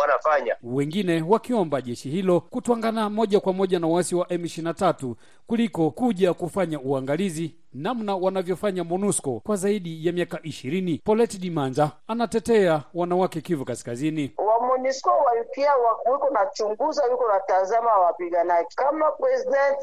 wanafanya. 0.00 0.56
Wengine 0.62 1.24
wakiomba 1.28 1.80
jeshi 1.80 2.10
hilo 2.10 2.40
kutwangana 2.40 3.10
moja 3.10 3.40
kwa 3.40 3.52
moja 3.52 3.78
na 3.78 3.86
waasi 3.86 4.14
wa 4.14 4.26
M23 4.26 5.14
kuliko 5.46 5.90
kuja 5.90 6.34
kufanya 6.34 6.80
uangalizi 6.80 7.54
namna 7.74 8.16
wanavyofanya 8.16 8.84
MONUSCO 8.84 9.40
kwa 9.46 9.56
zaidi 9.56 10.06
ya 10.06 10.12
miaka 10.12 10.38
ishirini. 10.42 11.00
Polet 11.04 11.40
Dimanja 11.40 11.90
anatetea 12.08 12.82
wanawake 12.94 13.40
Kivu 13.40 13.64
Kaskazini. 13.64 14.34
wa 14.38 14.66
MONUSCO 14.66 15.10
walikia 15.10 15.70
wiko 16.12 16.30
nachunguza, 16.30 17.04
wiko 17.04 17.28
natazama 17.32 17.90
wapiganaji. 17.98 18.76
Kama 18.76 19.10
president 19.12 19.78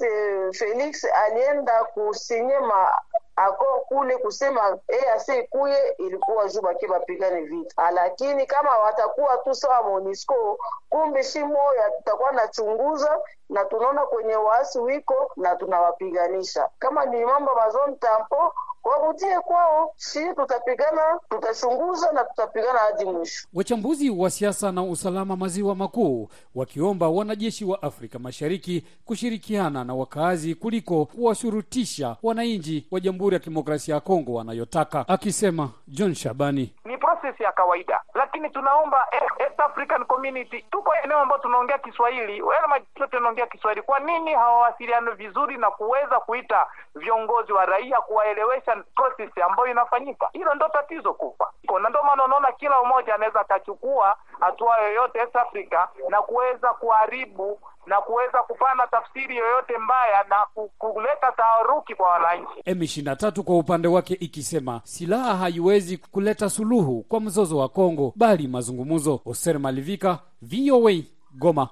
Felix 0.55 1.05
alienda 1.25 1.83
kusinyema 1.83 2.91
ako 3.35 3.65
kule 3.87 4.17
kusema 4.17 4.77
EAC 4.87 5.49
kuye 5.49 5.95
ilikuwa 5.97 6.47
juu 6.49 6.61
baki 6.61 6.87
bapigane 6.87 7.41
vita, 7.41 7.91
lakini 7.91 8.45
kama 8.45 8.77
watakuwa 8.77 9.37
tu 9.37 9.55
sawa 9.55 9.83
MONUSCO, 9.83 10.57
kumbe 10.89 11.23
shi 11.23 11.43
moya 11.43 11.89
tutakuwa 11.97 12.31
nachunguza 12.31 13.19
na 13.49 13.65
tunaona 13.65 14.05
kwenye 14.05 14.35
waasi 14.35 14.79
wiko 14.79 15.31
na 15.35 15.55
tunawapiganisha. 15.55 16.69
Kama 16.79 17.05
ni 17.05 17.25
mambo 17.25 17.55
mazon 17.55 17.95
tampo 17.99 18.53
warudie 18.83 19.39
kwao, 19.39 19.93
si 19.95 20.35
tutapigana, 20.35 21.19
tutachunguza 21.29 22.11
na 22.11 22.23
tutapigana 22.23 22.79
hadi 22.79 23.05
mwisho. 23.05 23.47
Wachambuzi 23.53 24.09
wa 24.09 24.29
siasa 24.29 24.71
na 24.71 24.83
usalama 24.83 25.35
maziwa 25.35 25.75
makuu 25.75 26.29
wakiomba 26.55 27.09
wanajeshi 27.09 27.65
wa 27.65 27.81
Afrika 27.81 28.19
Mashariki 28.19 28.85
kushirikiana 29.05 29.83
na 29.83 29.93
wakaazi 29.95 30.55
kuliko 30.55 31.05
kuwashurutisha 31.05 32.15
wananchi 32.23 32.87
wa 32.91 32.99
Jamhuri 32.99 33.33
ya 33.33 33.39
Kidemokrasia 33.39 33.95
ya 33.95 34.01
Kongo 34.01 34.33
wanayotaka, 34.33 35.05
akisema 35.07 35.69
John 35.87 36.13
Shabani. 36.15 36.73
Ni 36.85 36.97
prosesi 36.97 37.43
ya 37.43 37.51
kawaida, 37.51 38.01
lakini 38.13 38.49
tunaomba 38.49 39.07
East 39.39 39.59
African 39.59 40.05
Community, 40.05 40.65
tuko 40.71 40.91
eneo 41.03 41.17
ambao 41.19 41.37
tunaongea 41.37 41.77
Kiswahili, 41.77 42.41
wale 42.41 42.67
majirani 42.67 43.11
tunaongea 43.11 43.47
Kiswahili, 43.47 43.81
kwa 43.81 43.99
nini 43.99 44.33
hawawasiliani 44.33 45.11
vizuri 45.11 45.57
na 45.57 45.71
kuweza 45.71 46.19
kuita 46.19 46.65
viongozi 46.95 47.51
wa 47.53 47.65
raia 47.65 47.97
kuwaelewesha 47.97 48.72
process 48.95 49.29
ambayo 49.49 49.71
inafanyika? 49.71 50.29
Hilo 50.33 50.53
ndo 50.55 50.67
tatizo 50.69 51.13
kubwa, 51.13 51.53
na 51.83 51.89
ndo 51.89 51.99
maana 52.03 52.23
unaona 52.25 52.51
kila 52.51 52.83
mmoja 52.83 53.15
anaweza 53.15 53.39
akachukua 53.39 54.15
hatua 54.39 54.77
yoyote 54.79 55.19
East 55.19 55.35
Africa 55.35 55.87
na 56.09 56.21
kuweza 56.21 56.67
kuharibu 56.69 57.59
na 57.85 58.01
kuweza 58.01 58.43
kupana 58.43 58.87
tafsiri 58.87 59.37
yoyote 59.37 59.77
mbaya 59.77 60.23
na 60.29 60.45
kuleta 60.77 61.31
taharuki 61.31 61.95
kwa 61.95 62.09
wananchi. 62.09 62.61
M23 62.65 63.41
kwa 63.41 63.57
upande 63.57 63.87
wake 63.87 64.13
ikisema 64.13 64.81
silaha 64.83 65.35
haiwezi 65.35 65.97
kuleta 65.97 66.49
suluhu 66.49 67.03
kwa 67.03 67.19
mzozo 67.21 67.57
wa 67.57 67.69
Kongo, 67.69 68.13
bali 68.15 68.47
mazungumzo. 68.47 69.21
Oser 69.25 69.59
Malivika, 69.59 70.19
VOA, 70.41 70.93
Goma. 71.31 71.69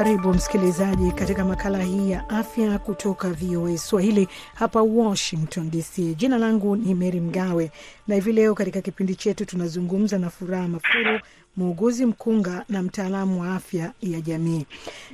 Karibu 0.00 0.34
msikilizaji 0.34 1.12
katika 1.12 1.44
makala 1.44 1.82
hii 1.82 2.10
ya 2.10 2.28
afya 2.28 2.78
kutoka 2.78 3.30
VOA 3.30 3.78
Swahili 3.78 4.28
hapa 4.54 4.82
Washington 4.82 5.70
DC. 5.70 6.14
Jina 6.16 6.38
langu 6.38 6.76
ni 6.76 6.94
Meri 6.94 7.20
Mgawe 7.20 7.70
na 8.08 8.14
hivi 8.14 8.32
leo 8.32 8.54
katika 8.54 8.80
kipindi 8.80 9.14
chetu 9.14 9.44
tunazungumza 9.44 10.18
na 10.18 10.30
Furaha 10.30 10.68
Mafuru, 10.68 11.20
muuguzi 11.56 12.06
mkunga 12.06 12.64
na 12.68 12.82
mtaalamu 12.82 13.40
wa 13.40 13.54
afya 13.54 13.92
ya 14.02 14.20
jamii. 14.20 14.66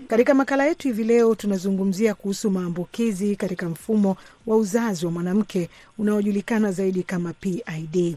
Katika 0.09 0.35
makala 0.35 0.67
yetu 0.67 0.89
hivi 0.89 1.05
leo 1.05 1.35
tunazungumzia 1.35 2.15
kuhusu 2.15 2.51
maambukizi 2.51 3.37
katika 3.37 3.69
mfumo 3.69 4.17
wa 4.47 4.57
uzazi 4.57 5.07
wa 5.07 5.13
mwanamke 5.13 5.69
unaojulikana 5.99 6.73
zaidi 6.73 7.03
kama 7.03 7.33
PID. 7.33 8.17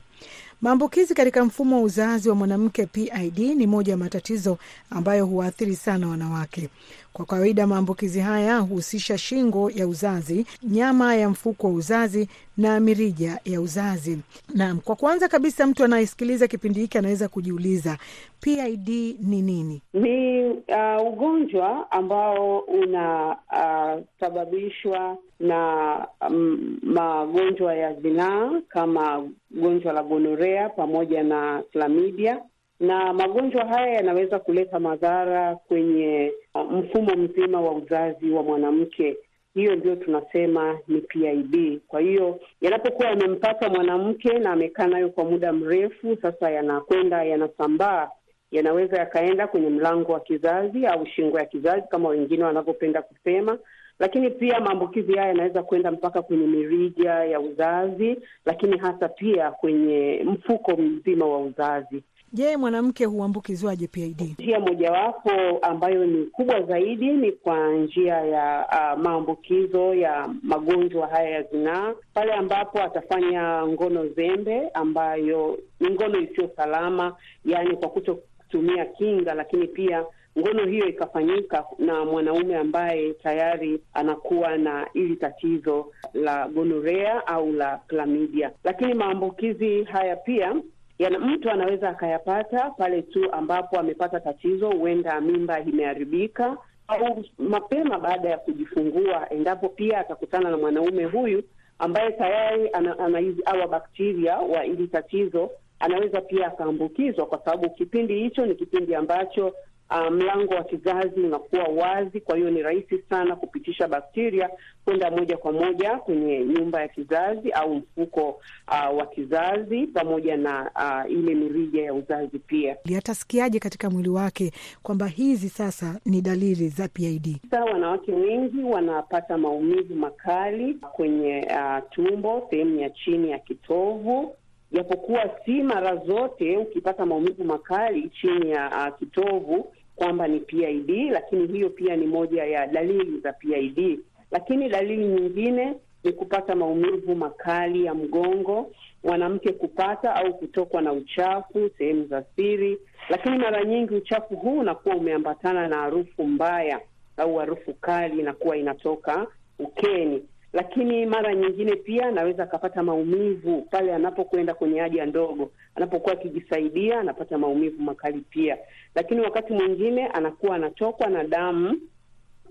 Maambukizi 0.62 1.13
katika 1.13 1.45
mfumo 1.45 1.76
wa 1.76 1.82
uzazi 1.82 2.30
wa 2.30 2.36
mwanamke 2.36 2.86
PID 2.86 3.38
ni 3.39 3.67
moja 3.67 3.91
ya 3.93 3.98
matatizo 3.98 4.58
ambayo 4.89 5.26
huwaathiri 5.26 5.76
sana 5.76 6.08
wanawake. 6.08 6.69
Kwa 7.13 7.26
kawaida, 7.26 7.67
maambukizi 7.67 8.19
haya 8.19 8.58
huhusisha 8.58 9.17
shingo 9.17 9.72
ya 9.72 9.88
uzazi, 9.88 10.45
nyama 10.63 11.15
ya 11.15 11.30
mfuko 11.30 11.67
wa 11.67 11.74
uzazi 11.74 12.30
na 12.60 12.80
mirija 12.80 13.39
ya 13.45 13.62
uzazi. 13.62 14.19
Naam, 14.56 14.80
kwa 14.80 14.95
kwanza 14.95 15.28
kabisa, 15.28 15.67
mtu 15.67 15.84
anayesikiliza 15.84 16.48
kipindi 16.48 16.80
hiki 16.80 16.98
anaweza 16.98 17.28
kujiuliza 17.28 17.98
PID 18.41 18.88
ni 19.28 19.41
nini? 19.41 19.82
Ni 19.93 20.50
uh, 20.50 21.13
ugonjwa 21.13 21.91
ambao 21.91 22.60
unasababishwa 22.60 25.12
uh, 25.12 25.17
na 25.39 26.08
um, 26.30 26.78
magonjwa 26.84 27.76
ya 27.76 27.93
zinaa 27.93 28.62
kama 28.67 29.30
gonjwa 29.52 29.93
la 29.93 30.04
gonorea 30.04 30.69
pamoja 30.69 31.24
na 31.24 31.63
klamidia, 31.72 32.41
na 32.80 33.13
magonjwa 33.13 33.65
haya 33.65 33.93
yanaweza 33.93 34.39
kuleta 34.39 34.80
madhara 34.80 35.56
kwenye 35.56 36.32
uh, 36.56 36.72
mfumo 36.72 37.15
mzima 37.15 37.62
wa 37.62 37.72
uzazi 37.76 38.30
wa 38.30 38.43
mwanamke. 38.43 39.17
Hiyo 39.60 39.76
ndio 39.76 39.95
tunasema 39.95 40.80
ni 40.88 41.02
PID. 41.02 41.80
Kwa 41.88 42.02
hiyo 42.02 42.39
yanapokuwa 42.62 43.08
yamempata 43.10 43.69
mwanamke 43.69 44.39
na 44.39 44.52
amekaa 44.52 44.88
nayo 44.88 45.10
kwa 45.10 45.24
muda 45.26 45.54
mrefu, 45.54 46.17
sasa 46.22 46.50
yanakwenda 46.52 47.24
yanasambaa 47.24 48.10
yanaweza 48.52 48.98
yakaenda 48.98 49.48
kwenye 49.48 49.69
mlango 49.69 50.12
wa 50.12 50.19
kizazi 50.19 50.86
au 50.86 51.06
shingo 51.06 51.39
ya 51.39 51.45
kizazi 51.45 51.88
kama 51.89 52.10
wengine 52.10 52.43
wanavyopenda 52.43 53.02
kusema, 53.02 53.58
lakini 54.00 54.30
pia 54.30 54.60
maambukizi 54.60 55.13
haya 55.13 55.28
yanaweza 55.28 55.63
kwenda 55.63 55.91
mpaka 55.91 56.22
kwenye 56.22 56.48
mirija 56.48 57.12
ya 57.13 57.39
uzazi, 57.39 58.17
lakini 58.45 58.78
hasa 58.78 59.10
pia 59.10 59.52
kwenye 59.52 60.22
mfuko 60.26 60.78
mzima 60.78 61.26
wa 61.26 61.39
uzazi. 61.39 62.04
Je, 62.34 62.58
mwanamke 62.58 63.06
huambukizwaje 63.06 63.88
PID? 63.88 64.22
Njia 64.39 64.60
mojawapo 64.60 65.32
ambayo 65.62 66.06
ni 66.06 66.26
kubwa 66.26 66.62
zaidi 66.62 67.10
ni 67.13 67.32
kwa 67.32 67.72
njia 67.74 68.13
ya 68.15 68.65
uh, 68.72 69.02
maambukizo 69.04 69.94
ya 69.94 70.30
magonjwa 70.44 71.08
haya 71.08 71.30
ya 71.30 71.44
zinaa, 71.44 71.94
pale 72.13 72.34
ambapo 72.34 72.82
atafanya 72.84 73.68
ngono 73.68 74.08
zembe 74.08 74.70
ambayo 74.74 75.60
ni 75.80 75.89
ngono 75.89 76.20
isiyo 76.20 76.50
salama, 76.56 77.15
yaani 77.46 77.76
kwa 77.78 77.89
kuto 77.89 78.15
kutumia 78.38 78.86
kinga, 78.86 79.34
lakini 79.34 79.68
pia 79.68 80.06
ngono 80.39 80.65
hiyo 80.65 80.88
ikafanyika 80.88 81.65
na 81.80 82.06
mwanaume 82.06 82.58
ambaye 82.58 83.13
tayari 83.13 83.80
anakuwa 83.94 84.58
na 84.58 84.88
hili 84.94 85.15
tatizo 85.15 85.92
la 86.13 86.48
gonorea 86.48 87.28
au 87.28 87.52
la 87.54 87.78
klamidia. 87.88 88.52
Lakini 88.63 88.94
maambukizi 88.94 89.84
haya 89.84 90.15
pia 90.15 90.56
yana, 91.00 91.20
mtu 91.20 91.50
anaweza 91.50 91.90
akayapata 91.90 92.70
pale 92.70 93.02
tu 93.02 93.32
ambapo 93.34 93.80
amepata 93.80 94.20
tatizo, 94.20 94.70
huenda 94.70 95.22
mimba 95.22 95.60
imeharibika 95.60 96.58
au 96.88 97.24
mapema 97.38 98.00
baada 98.00 98.30
ya 98.30 98.38
kujifungua, 98.38 99.30
endapo 99.34 99.70
pia 99.70 99.98
atakutana 100.00 100.50
na 100.50 100.58
mwanaume 100.58 101.04
huyu 101.06 101.44
ambaye 101.80 102.12
tayari 102.12 102.70
ana, 102.74 103.00
ana 103.00 103.20
awa 103.46 103.68
bakteria 103.68 104.38
wa 104.38 104.62
hili 104.64 104.88
tatizo 104.88 105.50
anaweza 105.80 106.22
pia 106.22 106.48
akaambukizwa, 106.48 107.26
kwa 107.26 107.40
sababu 107.46 107.70
kipindi 107.70 108.20
hicho 108.20 108.46
ni 108.46 108.56
kipindi 108.56 108.96
ambacho 108.96 109.54
uh, 109.89 110.12
mlango 110.12 110.54
wa 110.54 110.63
kizazi 110.63 111.19
unakuwa 111.21 111.63
wazi. 111.63 112.21
Kwa 112.21 112.36
hiyo 112.38 112.49
ni 112.52 112.62
rahisi 112.62 113.02
sana 113.10 113.36
kupitisha 113.36 113.88
bakteria 113.88 114.49
kwenda 114.86 115.12
moja 115.12 115.38
kwa 115.38 115.52
moja 115.52 115.97
kwenye 115.97 116.39
nyumba 116.45 116.82
ya 116.82 116.88
kizazi 116.88 117.52
au 117.52 117.75
mfuko 117.75 118.30
uh, 118.67 118.97
wa 118.97 119.06
kizazi 119.06 119.88
pamoja 119.88 120.38
na 120.38 120.71
uh, 120.75 121.12
ile 121.12 121.36
mirija 121.36 121.82
ya 121.84 121.93
uzazi 121.93 122.39
pia. 122.39 122.78
Atasikiaje 122.97 123.60
katika 123.60 123.89
mwili 123.89 124.10
wake 124.10 124.52
kwamba 124.84 125.08
hizi 125.08 125.49
sasa 125.49 125.99
ni 126.06 126.21
dalili 126.21 126.69
za 126.69 126.88
PID? 126.88 127.38
Sasa 127.52 127.65
wanawake 127.65 128.12
wengi 128.12 128.63
wanapata 128.63 129.38
maumivu 129.38 129.95
makali 129.95 130.73
kwenye 130.73 131.47
uh, 131.52 131.89
tumbo, 131.89 132.47
sehemu 132.49 132.80
ya 132.80 132.89
chini 132.89 133.32
ya 133.32 133.39
kitovu 133.39 134.36
japokuwa 134.71 135.30
si 135.45 135.62
mara 135.63 135.95
zote 135.95 136.58
ukipata 136.58 137.06
maumivu 137.06 137.43
makali 137.43 138.10
chini 138.21 138.52
ya 138.52 138.67
uh, 138.91 138.99
kitovu 138.99 139.73
kwamba 140.00 140.28
ni 140.28 140.40
PID, 140.40 140.90
lakini 141.12 141.48
hiyo 141.48 141.70
pia 141.70 141.96
ni 141.96 142.08
moja 142.08 142.44
ya 142.46 142.68
dalili 142.68 143.20
za 143.20 143.34
PID. 143.34 144.00
Lakini 144.32 144.70
dalili 144.70 145.06
nyingine 145.06 145.74
ni 146.04 146.12
kupata 146.12 146.56
maumivu 146.56 147.16
makali 147.16 147.86
ya 147.86 147.94
mgongo, 147.94 148.72
mwanamke 149.04 149.54
kupata 149.54 150.16
au 150.16 150.34
kutokwa 150.38 150.82
na 150.82 150.92
uchafu 150.94 151.70
sehemu 151.78 152.06
za 152.08 152.24
siri, 152.36 152.78
lakini 153.10 153.38
mara 153.38 153.64
nyingi 153.66 153.94
uchafu 153.96 154.36
huu 154.36 154.60
unakuwa 154.60 154.96
umeambatana 154.96 155.68
na 155.68 155.76
harufu 155.78 156.24
mbaya 156.24 156.82
au 157.18 157.36
harufu 157.36 157.74
kali 157.74 158.20
inakuwa 158.20 158.58
inatoka 158.58 159.28
ukeni 159.60 160.24
lakini 160.54 161.06
mara 161.06 161.36
nyingine 161.36 161.76
pia 161.76 162.08
anaweza 162.08 162.44
akapata 162.44 162.84
maumivu 162.84 163.62
pale 163.62 163.94
anapokwenda 163.96 164.54
kwenye 164.54 164.80
haja 164.80 165.06
ndogo, 165.06 165.52
anapokuwa 165.76 166.14
akijisaidia 166.14 167.00
anapata 167.00 167.38
maumivu 167.38 167.82
makali 167.84 168.22
pia. 168.30 168.58
Lakini 168.96 169.22
wakati 169.22 169.54
mwingine 169.54 170.08
anakuwa 170.08 170.56
anatokwa 170.56 171.08
na 171.10 171.24
damu 171.24 171.82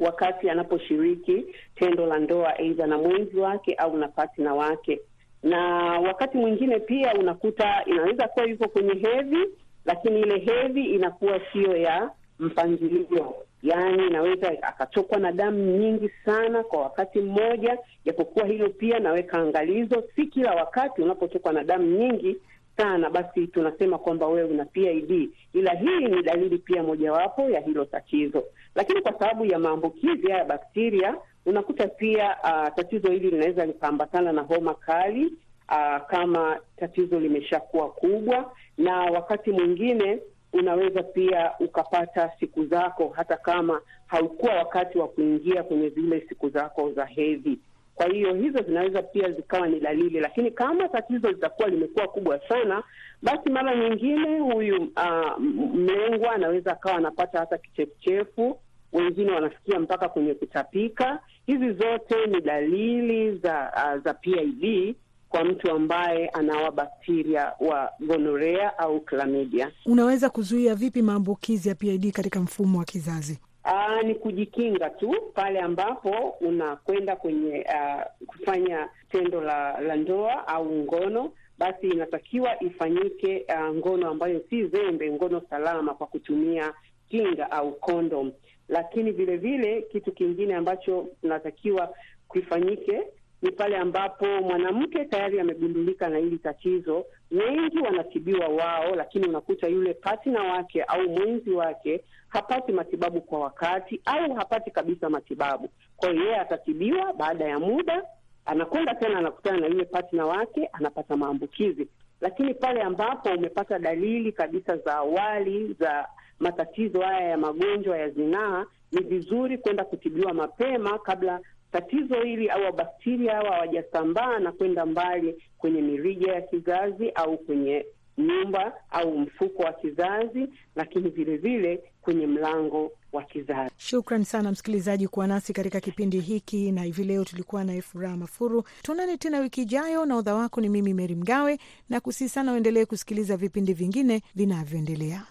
wakati 0.01 0.51
anaposhiriki 0.51 1.47
tendo 1.75 2.07
la 2.07 2.19
ndoa, 2.19 2.57
aidha 2.59 2.87
na 2.87 2.99
mwenzi 2.99 3.37
wake 3.37 3.75
au 3.75 3.97
na 3.97 4.09
partner 4.09 4.53
wake. 4.53 5.01
Na 5.43 5.59
wakati 6.01 6.39
mwingine 6.39 6.79
pia 6.79 7.15
unakuta 7.15 7.85
inaweza 7.87 8.29
kuwa 8.29 8.47
yuko 8.47 8.69
kwenye 8.69 8.95
hedhi, 8.95 9.45
lakini 9.85 10.21
ile 10.21 10.39
hedhi 10.39 10.85
inakuwa 10.85 11.41
siyo 11.53 11.77
ya 11.77 12.11
mpangilio 12.39 13.35
yaani 13.62 14.07
inaweza 14.07 14.49
akatokwa 14.62 15.18
na 15.18 15.33
damu 15.33 15.59
nyingi 15.79 16.11
sana 16.25 16.62
kwa 16.64 16.83
wakati 16.83 17.21
mmoja. 17.21 17.79
Japokuwa 18.05 18.47
hilo 18.47 18.68
pia 18.68 18.99
naweka 18.99 19.38
angalizo, 19.38 20.05
si 20.16 20.27
kila 20.27 20.55
wakati 20.55 21.03
unapotokwa 21.03 21.53
na 21.53 21.64
damu 21.64 21.87
nyingi 21.87 22.37
sana 22.77 23.11
basi 23.11 23.47
tunasema 23.47 23.99
kwamba 23.99 24.27
wewe 24.27 24.51
una 24.51 24.64
PID, 24.64 25.31
ila 25.53 25.75
hii 25.75 26.05
ni 26.05 26.23
dalili 26.23 26.59
pia 26.59 26.83
mojawapo 26.83 27.42
ya 27.51 27.61
hilo 27.61 27.85
tatizo. 27.85 28.44
Lakini 28.75 29.01
kwa 29.03 29.12
sababu 29.18 29.44
ya 29.47 29.59
maambukizi 29.59 30.31
haya 30.31 30.44
bakteria, 30.44 31.14
unakuta 31.47 31.88
pia 31.88 32.37
uh, 32.44 32.75
tatizo 32.77 33.11
hili 33.12 33.31
linaweza 33.31 33.66
likaambatana 33.66 34.33
na 34.33 34.42
homa 34.42 34.75
kali 34.75 35.27
uh, 35.68 36.07
kama 36.07 36.61
tatizo 36.77 37.21
limeshakuwa 37.21 37.90
kubwa, 37.90 38.53
na 38.79 38.97
wakati 39.01 39.51
mwingine 39.53 40.18
unaweza 40.59 41.03
pia 41.03 41.51
ukapata 41.61 42.33
siku 42.40 42.66
zako 42.66 43.09
hata 43.16 43.37
kama 43.37 43.81
haukuwa 44.07 44.55
wakati 44.55 44.99
wa 44.99 45.09
kuingia 45.09 45.62
kwenye 45.62 45.88
zile 45.88 46.21
siku 46.29 46.49
zako 46.49 46.92
za 46.92 47.05
hedhi. 47.05 47.59
Kwa 47.94 48.07
hiyo 48.07 48.35
hizo 48.35 48.62
zinaweza 48.62 49.03
pia 49.03 49.31
zikawa 49.33 49.68
ni 49.68 49.81
dalili, 49.81 50.21
lakini 50.21 50.51
kama 50.51 50.88
tatizo 50.88 51.29
litakuwa 51.29 51.68
limekuwa 51.68 52.09
kubwa 52.09 52.40
sana, 52.49 52.83
basi 53.23 53.51
mara 53.51 53.77
nyingine 53.77 54.38
huyu 54.38 54.77
uh, 54.83 55.38
mlengwa 55.75 56.33
anaweza 56.33 56.73
akawa 56.73 56.97
anapata 56.97 57.38
hata 57.38 57.59
kichefuchefu, 57.59 58.61
wengine 58.92 59.33
wanafikia 59.33 59.79
mpaka 59.81 60.09
kwenye 60.09 60.35
kutapika. 60.35 61.18
Hizi 61.47 61.73
zote 61.73 62.27
ni 62.27 62.40
dalili 62.40 63.37
za 63.38 63.73
uh, 63.77 64.05
za 64.05 64.14
PID 64.14 64.94
kwa 65.29 65.45
mtu 65.45 65.71
ambaye 65.71 66.29
anawa 66.29 66.71
bakteria 66.71 67.53
wa 67.61 67.93
gonorea 68.01 68.79
au 68.79 69.01
klamidia. 69.01 69.71
Unaweza 69.87 70.31
kuzuia 70.31 70.75
vipi 70.75 71.03
maambukizi 71.03 71.69
ya 71.69 71.75
PID 71.75 72.12
katika 72.12 72.41
mfumo 72.41 72.79
wa 72.79 72.85
kizazi? 72.85 73.38
Aa, 73.64 74.03
ni 74.03 74.14
kujikinga 74.14 74.91
tu 74.91 75.14
pale 75.35 75.61
ambapo 75.61 76.11
unakwenda 76.41 77.17
kwenye 77.17 77.59
uh, 77.69 78.27
kufanya 78.27 78.88
tendo 79.11 79.41
la, 79.41 79.81
la 79.81 79.97
ndoa 79.97 80.49
au 80.49 80.73
ngono, 80.77 81.33
basi 81.59 81.87
inatakiwa 81.88 82.62
ifanyike 82.62 83.47
uh, 83.49 83.77
ngono 83.77 84.09
ambayo 84.11 84.43
si 84.51 84.67
zembe, 84.67 85.11
ngono 85.12 85.43
salama 85.51 85.95
kwa 85.95 86.07
kutumia 86.07 86.73
kinga 87.09 87.51
au 87.51 87.73
kondom. 87.73 88.33
Lakini 88.69 89.11
vile 89.11 89.37
vile 89.37 89.83
kitu 89.83 90.12
kingine 90.12 90.55
ambacho 90.55 91.07
tunatakiwa 91.21 91.95
kifanyike 92.33 93.03
ni 93.42 93.51
pale 93.53 93.77
ambapo 93.77 94.27
mwanamke 94.27 95.05
tayari 95.05 95.40
amegundulika 95.40 96.09
na 96.09 96.18
hili 96.18 96.38
tatizo. 96.38 97.05
Wengi 97.31 97.79
wanatibiwa 97.79 98.48
wao, 98.48 98.94
lakini 98.96 99.29
unakuta 99.29 99.66
yule 99.68 99.94
partner 99.94 100.42
wake 100.42 100.83
au 100.83 101.09
mwenzi 101.09 101.51
wake 101.51 102.05
hapati 102.29 102.72
matibabu 102.72 103.20
kwa 103.20 103.38
wakati 103.40 104.01
au 104.05 104.35
hapati 104.35 104.70
kabisa 104.70 105.11
matibabu. 105.11 105.68
Kwa 105.96 106.11
hiyo 106.11 106.22
yeye 106.24 106.37
atatibiwa, 106.37 107.12
baada 107.12 107.44
ya 107.44 107.59
muda 107.59 108.03
anakwenda 108.46 108.94
tena 108.94 109.18
anakutana 109.18 109.61
na 109.61 109.66
yule 109.66 109.85
partner 109.85 110.24
wake, 110.24 110.66
anapata 110.72 111.16
maambukizi. 111.16 111.88
Lakini 112.20 112.55
pale 112.55 112.83
ambapo 112.83 113.29
umepata 113.31 113.79
dalili 113.79 114.33
kabisa 114.33 114.77
za 114.77 114.94
awali 114.94 115.72
za 115.81 116.09
matatizo 116.40 117.01
haya 117.01 117.29
ya 117.29 117.37
magonjwa 117.38 117.98
ya 117.98 118.11
zinaa, 118.11 118.66
ni 118.92 119.01
vizuri 119.03 119.59
kwenda 119.59 119.85
kutibiwa 119.85 120.35
mapema 120.35 120.98
kabla 120.98 121.40
tatizo 121.72 122.22
hili 122.22 122.48
au 122.50 122.72
bakteria 122.72 123.33
hawa 123.35 123.50
hawajasambaa 123.52 124.38
na 124.38 124.52
kwenda 124.52 124.87
mbali 124.87 125.42
kwenye 125.59 125.83
mirija 125.83 126.33
ya 126.33 126.40
kizazi 126.42 127.11
au 127.11 127.38
kwenye 127.38 127.87
nyumba 128.18 128.72
au 128.90 129.18
mfuko 129.18 129.62
wa 129.62 129.72
kizazi, 129.72 130.48
lakini 130.76 131.11
vile 131.11 131.37
vile 131.37 131.83
kwenye 132.02 132.26
mlango 132.26 132.92
wa 133.12 133.22
kizazi. 133.22 133.74
Shukran 133.76 134.24
sana 134.24 134.50
msikilizaji 134.52 135.09
kuwa 135.09 135.26
nasi 135.26 135.52
katika 135.52 135.81
kipindi 135.81 136.20
hiki, 136.20 136.72
na 136.72 136.83
hivi 136.83 137.04
leo 137.04 137.24
tulikuwa 137.24 137.64
naye 137.64 137.83
Furaha 137.83 138.16
Mafuru. 138.16 138.64
Tuonane 138.83 139.16
tena 139.16 139.38
wiki 139.40 139.62
ijayo, 139.62 140.04
na 140.07 140.16
udha 140.16 140.35
wako 140.35 140.61
ni 140.61 140.68
mimi 140.68 140.94
Meri 140.94 141.14
Mgawe, 141.14 141.59
na 141.88 142.00
kusii 142.00 142.28
sana 142.28 142.52
uendelee 142.52 142.85
kusikiliza 142.85 143.37
vipindi 143.37 143.72
vingine 143.72 144.22
vinavyoendelea. 144.35 145.22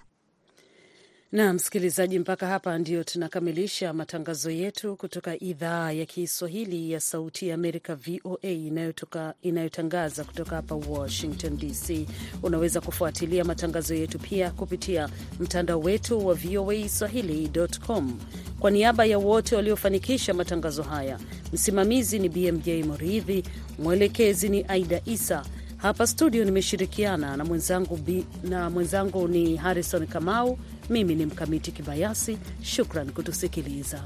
Na 1.32 1.54
msikilizaji, 1.54 2.20
mpaka 2.20 2.48
hapa 2.48 2.78
ndio 2.78 3.04
tunakamilisha 3.04 3.94
matangazo 3.94 4.52
yetu 4.52 4.96
kutoka 4.96 5.40
idhaa 5.40 5.92
ya 5.92 6.06
Kiswahili 6.06 6.92
ya 6.92 7.00
Sauti 7.00 7.48
ya 7.48 7.56
Amerika, 7.56 7.96
VOA, 7.96 8.72
inayotangaza 9.42 10.24
kutoka 10.24 10.56
hapa 10.56 10.76
Washington 10.76 11.58
DC. 11.58 12.08
Unaweza 12.44 12.82
kufuatilia 12.82 13.44
matangazo 13.44 13.96
yetu 13.96 14.20
pia 14.20 14.52
kupitia 14.52 15.10
mtandao 15.40 15.80
wetu 15.80 16.28
wa 16.28 16.34
VOA 16.34 16.90
Swahili.com. 16.90 18.20
Kwa 18.60 18.72
niaba 18.72 19.06
ya 19.06 19.18
wote 19.20 19.56
waliofanikisha 19.56 20.34
matangazo 20.34 20.84
haya, 20.84 21.20
msimamizi 21.54 22.20
ni 22.20 22.30
BMJ 22.30 22.70
Moridhi, 22.70 23.44
mwelekezi 23.80 24.50
ni 24.50 24.66
Aida 24.68 25.02
Isa. 25.06 25.46
Hapa 25.78 26.08
studio 26.08 26.46
nimeshirikiana 26.46 27.38
na 27.38 27.46
mwenzangu, 27.46 28.00
na 28.44 28.70
mwenzangu 28.70 29.28
ni 29.28 29.56
Harrison 29.56 30.08
Kamau. 30.08 30.58
Mimi 30.90 31.16
ni 31.16 31.26
Mkamiti 31.26 31.72
Kibayasi. 31.72 32.38
Shukran 32.62 33.12
kutusikiliza. 33.12 34.04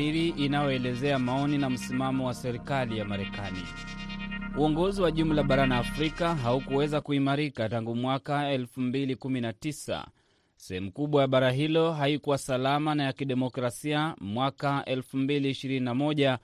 Tahariri 0.00 0.28
inayoelezea 0.28 1.18
maoni 1.18 1.58
na 1.58 1.70
msimamo 1.70 2.26
wa 2.26 2.34
serikali 2.34 2.98
ya 2.98 3.04
Marekani. 3.04 3.58
Uongozi 4.58 5.02
wa 5.02 5.10
jumla 5.10 5.42
barani 5.42 5.74
Afrika 5.74 6.34
haukuweza 6.34 7.00
kuimarika 7.00 7.68
tangu 7.68 7.94
mwaka 7.96 8.54
2019. 8.56 10.04
Sehemu 10.56 10.92
kubwa 10.92 11.22
ya 11.22 11.28
bara 11.28 11.50
hilo 11.50 11.92
haikuwa 11.92 12.38
salama 12.38 12.94
na 12.94 13.02
ya 13.04 13.12
kidemokrasia 13.12 14.14
mwaka 14.20 14.84
2021 14.86 16.38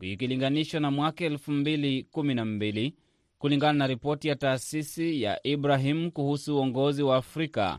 ikilinganishwa 0.00 0.80
na 0.80 0.90
mwaka 0.90 1.24
2012, 1.24 2.92
kulingana 3.38 3.72
na 3.78 3.86
ripoti 3.86 4.28
ya 4.28 4.36
taasisi 4.36 5.22
ya 5.22 5.46
Ibrahim 5.46 6.10
kuhusu 6.10 6.56
uongozi 6.56 7.02
wa 7.02 7.16
Afrika 7.16 7.78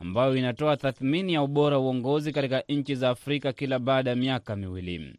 ambayo 0.00 0.36
inatoa 0.36 0.76
tathmini 0.76 1.32
ya 1.34 1.42
ubora 1.42 1.78
uongozi 1.78 2.32
katika 2.32 2.62
nchi 2.68 2.94
za 2.94 3.10
Afrika 3.10 3.52
kila 3.52 3.78
baada 3.78 4.10
ya 4.10 4.16
miaka 4.16 4.56
miwili. 4.56 5.16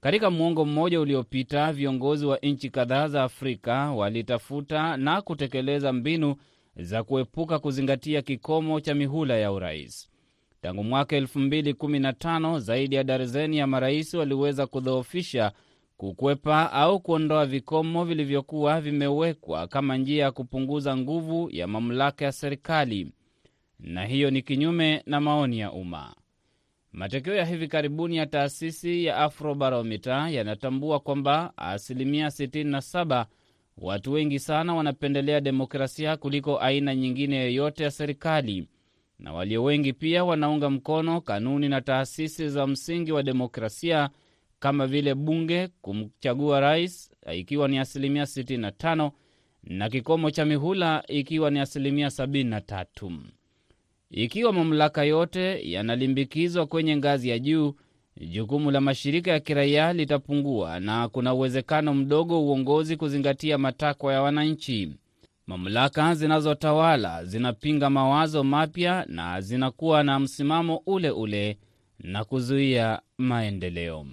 Katika 0.00 0.30
muongo 0.30 0.64
mmoja 0.64 1.00
uliopita, 1.00 1.72
viongozi 1.72 2.26
wa 2.26 2.38
nchi 2.38 2.70
kadhaa 2.70 3.08
za 3.08 3.22
Afrika 3.24 3.90
walitafuta 3.90 4.96
na 4.96 5.22
kutekeleza 5.22 5.92
mbinu 5.92 6.36
za 6.76 7.02
kuepuka 7.04 7.58
kuzingatia 7.58 8.22
kikomo 8.22 8.80
cha 8.80 8.94
mihula 8.94 9.36
ya 9.36 9.52
urais. 9.52 10.10
Tangu 10.62 10.84
mwaka 10.84 11.16
2015 11.20 12.58
zaidi 12.58 12.96
ya 12.96 13.04
darzeni 13.04 13.56
ya 13.58 13.66
marais 13.66 14.14
waliweza 14.14 14.66
kudhoofisha, 14.66 15.52
kukwepa 15.96 16.72
au 16.72 17.00
kuondoa 17.00 17.46
vikomo 17.46 18.04
vilivyokuwa 18.04 18.80
vimewekwa 18.80 19.66
kama 19.66 19.96
njia 19.96 20.24
ya 20.24 20.30
kupunguza 20.32 20.96
nguvu 20.96 21.48
ya 21.52 21.66
mamlaka 21.66 22.24
ya 22.24 22.32
serikali 22.32 23.12
na 23.84 24.04
hiyo 24.06 24.30
ni 24.30 24.42
kinyume 24.42 25.02
na 25.06 25.20
maoni 25.20 25.58
ya 25.58 25.72
umma. 25.72 26.14
Matokeo 26.92 27.34
ya 27.34 27.44
hivi 27.44 27.68
karibuni 27.68 28.16
ya 28.16 28.26
taasisi 28.26 29.04
ya 29.04 29.16
Afrobarometa 29.16 30.28
yanatambua 30.30 31.00
kwamba 31.00 31.52
asilimia 31.56 32.26
67 32.26 33.26
watu 33.78 34.12
wengi 34.12 34.38
sana 34.38 34.74
wanapendelea 34.74 35.40
demokrasia 35.40 36.16
kuliko 36.16 36.58
aina 36.58 36.94
nyingine 36.94 37.36
yoyote 37.36 37.84
ya 37.84 37.90
serikali, 37.90 38.68
na 39.18 39.32
walio 39.32 39.64
wengi 39.64 39.92
pia 39.92 40.24
wanaunga 40.24 40.70
mkono 40.70 41.20
kanuni 41.20 41.68
na 41.68 41.80
taasisi 41.80 42.48
za 42.48 42.66
msingi 42.66 43.12
wa 43.12 43.22
demokrasia 43.22 44.10
kama 44.58 44.86
vile 44.86 45.14
bunge 45.14 45.68
kumchagua 45.82 46.60
rais, 46.60 47.12
ikiwa 47.32 47.68
ni 47.68 47.78
asilimia 47.78 48.24
65 48.24 49.10
na 49.62 49.88
kikomo 49.88 50.30
cha 50.30 50.44
mihula 50.44 51.04
ikiwa 51.08 51.50
ni 51.50 51.58
asilimia 51.60 52.08
73. 52.08 53.18
Ikiwa 54.10 54.52
mamlaka 54.52 55.04
yote 55.04 55.70
yanalimbikizwa 55.70 56.66
kwenye 56.66 56.96
ngazi 56.96 57.28
ya 57.28 57.38
juu, 57.38 57.74
jukumu 58.16 58.70
la 58.70 58.80
mashirika 58.80 59.30
ya 59.30 59.40
kiraia 59.40 59.92
litapungua 59.92 60.80
na 60.80 61.08
kuna 61.08 61.34
uwezekano 61.34 61.94
mdogo 61.94 62.42
uongozi 62.42 62.96
kuzingatia 62.96 63.58
matakwa 63.58 64.12
ya 64.12 64.22
wananchi. 64.22 64.90
Mamlaka 65.46 66.14
zinazotawala 66.14 67.24
zinapinga 67.24 67.90
mawazo 67.90 68.44
mapya 68.44 69.04
na 69.08 69.40
zinakuwa 69.40 70.02
na 70.02 70.18
msimamo 70.20 70.82
ule 70.86 71.10
ule 71.10 71.58
na 71.98 72.24
kuzuia 72.24 73.00
maendeleo. 73.18 74.06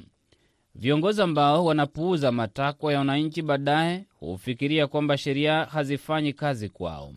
Viongozi 0.76 1.22
ambao 1.22 1.66
wanapuuza 1.66 2.32
matakwa 2.32 2.94
ya 2.94 3.00
wananchi 3.00 3.42
baadaye 3.42 4.06
hufikiria 4.20 4.88
kwamba 4.88 5.18
sheria 5.18 5.66
hazifanyi 5.66 6.34
kazi 6.34 6.70
kwao. 6.70 7.14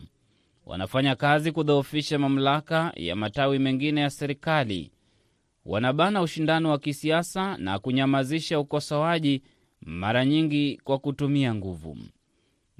Wanafanya 0.65 1.15
kazi 1.15 1.51
kudhoofisha 1.51 2.19
mamlaka 2.19 2.93
ya 2.95 3.15
matawi 3.15 3.59
mengine 3.59 4.01
ya 4.01 4.09
serikali. 4.09 4.91
Wanabana 5.65 6.21
ushindani 6.21 6.67
wa 6.67 6.79
kisiasa 6.79 7.57
na 7.57 7.79
kunyamazisha 7.79 8.59
ukosoaji, 8.59 9.41
mara 9.81 10.25
nyingi 10.25 10.81
kwa 10.83 10.99
kutumia 10.99 11.55
nguvu, 11.55 11.97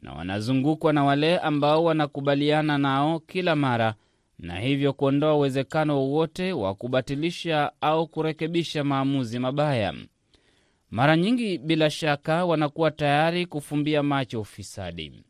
na 0.02 0.14
wanazungukwa 0.14 0.94
na 0.94 1.04
wale 1.04 1.40
ambao 1.40 1.84
wanakubaliana 1.84 2.78
nao 2.78 3.20
kila 3.20 3.56
mara, 3.56 3.96
na 4.40 4.60
hivyo 4.60 4.94
kuondoa 4.94 5.36
uwezekano 5.36 5.98
wowote 5.98 6.54
wa 6.54 6.76
kubatilisha 6.76 7.72
au 7.82 8.08
kurekebisha 8.08 8.84
maamuzi 8.84 9.40
mabaya. 9.40 9.94
Mara 10.92 11.18
nyingi, 11.18 11.58
bila 11.58 11.90
shaka, 11.90 12.46
wanakuwa 12.46 12.92
tayari 12.92 13.46
kufumbia 13.46 14.04
macho 14.04 14.42
ufisadi. 14.42 15.24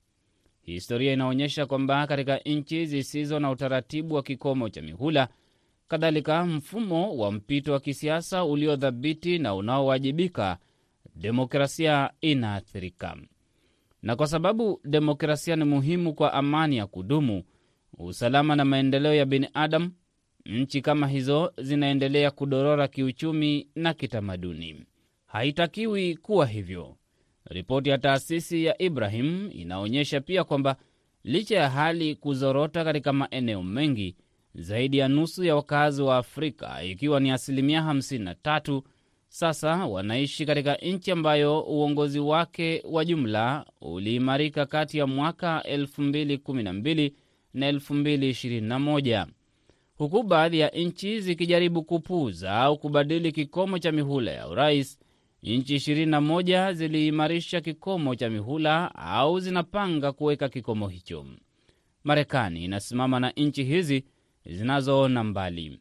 Historia 0.65 1.13
inaonyesha 1.13 1.65
kwamba 1.65 2.07
katika 2.07 2.37
nchi 2.37 2.85
zisizo 2.85 3.39
na 3.39 3.51
utaratibu 3.51 4.15
wa 4.15 4.23
kikomo 4.23 4.69
cha 4.69 4.81
mihula, 4.81 5.27
kadhalika 5.87 6.45
mfumo 6.45 7.17
wa 7.17 7.31
mpito 7.31 7.73
wa 7.73 7.79
kisiasa 7.79 8.45
uliodhabiti 8.45 9.39
na 9.39 9.55
unaowajibika, 9.55 10.57
demokrasia 11.15 12.09
inaathirika. 12.21 13.17
Na 14.01 14.15
kwa 14.15 14.27
sababu 14.27 14.81
demokrasia 14.83 15.55
ni 15.55 15.63
muhimu 15.63 16.13
kwa 16.13 16.33
amani 16.33 16.77
ya 16.77 16.87
kudumu, 16.87 17.43
usalama 17.97 18.55
na 18.55 18.65
maendeleo 18.65 19.13
ya 19.13 19.25
binadamu, 19.25 19.91
nchi 20.45 20.81
kama 20.81 21.07
hizo 21.07 21.53
zinaendelea 21.57 22.31
kudorora 22.31 22.87
kiuchumi 22.87 23.67
na 23.75 23.93
kitamaduni. 23.93 24.85
Haitakiwi 25.25 26.15
kuwa 26.17 26.45
hivyo. 26.45 26.97
Ripoti 27.49 27.89
ya 27.89 27.97
taasisi 27.97 28.65
ya 28.65 28.81
Ibrahim 28.81 29.49
inaonyesha 29.53 30.21
pia 30.21 30.43
kwamba 30.43 30.75
licha 31.23 31.55
ya 31.57 31.69
hali 31.69 32.15
kuzorota 32.15 32.83
katika 32.83 33.13
maeneo 33.13 33.63
mengi, 33.63 34.15
zaidi 34.55 34.97
ya 34.97 35.07
nusu 35.07 35.43
ya 35.43 35.55
wakazi 35.55 36.01
wa 36.01 36.17
Afrika, 36.17 36.83
ikiwa 36.83 37.19
ni 37.19 37.31
asilimia 37.31 37.81
53, 37.81 38.81
sasa 39.27 39.85
wanaishi 39.85 40.45
katika 40.45 40.75
nchi 40.75 41.11
ambayo 41.11 41.61
uongozi 41.61 42.19
wake 42.19 42.83
wa 42.89 43.05
jumla 43.05 43.65
uliimarika 43.81 44.65
kati 44.65 44.97
ya 44.97 45.07
mwaka 45.07 45.59
2012 45.67 47.11
na 47.53 47.71
2021, 47.71 49.25
huku 49.97 50.23
baadhi 50.23 50.59
ya 50.59 50.69
nchi 50.69 51.19
zikijaribu 51.21 51.83
kupuuza 51.83 52.53
au 52.55 52.77
kubadili 52.77 53.31
kikomo 53.31 53.79
cha 53.79 53.91
mihula 53.91 54.31
ya 54.31 54.47
urais. 54.47 54.99
Nchi 55.45 55.75
21 55.75 56.73
ziliimarisha 56.73 57.61
kikomo 57.61 58.15
cha 58.15 58.29
mihula 58.29 58.95
au 58.95 59.39
zinapanga 59.39 60.11
kuweka 60.11 60.49
kikomo 60.49 60.87
hicho. 60.87 61.25
Marekani 62.03 62.63
inasimama 62.65 63.19
na 63.19 63.31
nchi 63.37 63.63
hizi 63.63 64.03
zinazoona 64.45 65.23
mbali. 65.23 65.79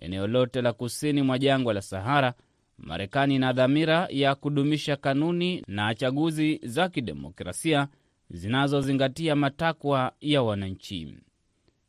Eneo 0.00 0.26
lote 0.26 0.62
la 0.62 0.72
kusini 0.72 1.22
mwa 1.22 1.38
jangwa 1.38 1.74
la 1.74 1.82
Sahara, 1.82 2.34
Marekani 2.78 3.34
ina 3.34 3.52
dhamira 3.52 4.06
ya 4.10 4.34
kudumisha 4.34 4.96
kanuni 4.96 5.64
na 5.68 5.94
chaguzi 5.94 6.60
za 6.62 6.88
kidemokrasia 6.88 7.88
zinazozingatia 8.30 9.36
matakwa 9.36 10.12
ya 10.20 10.42
wananchi. 10.42 11.14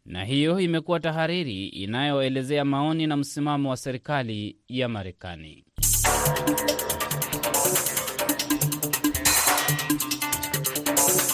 Na 0.05 0.23
hiyo 0.25 0.59
imekuwa 0.59 0.99
tahariri 0.99 1.67
inayoelezea 1.67 2.65
maoni 2.65 3.07
na 3.07 3.17
msimamo 3.17 3.69
wa 3.69 3.77
serikali 3.77 4.57
ya 4.67 4.89
Marekani. 4.89 5.63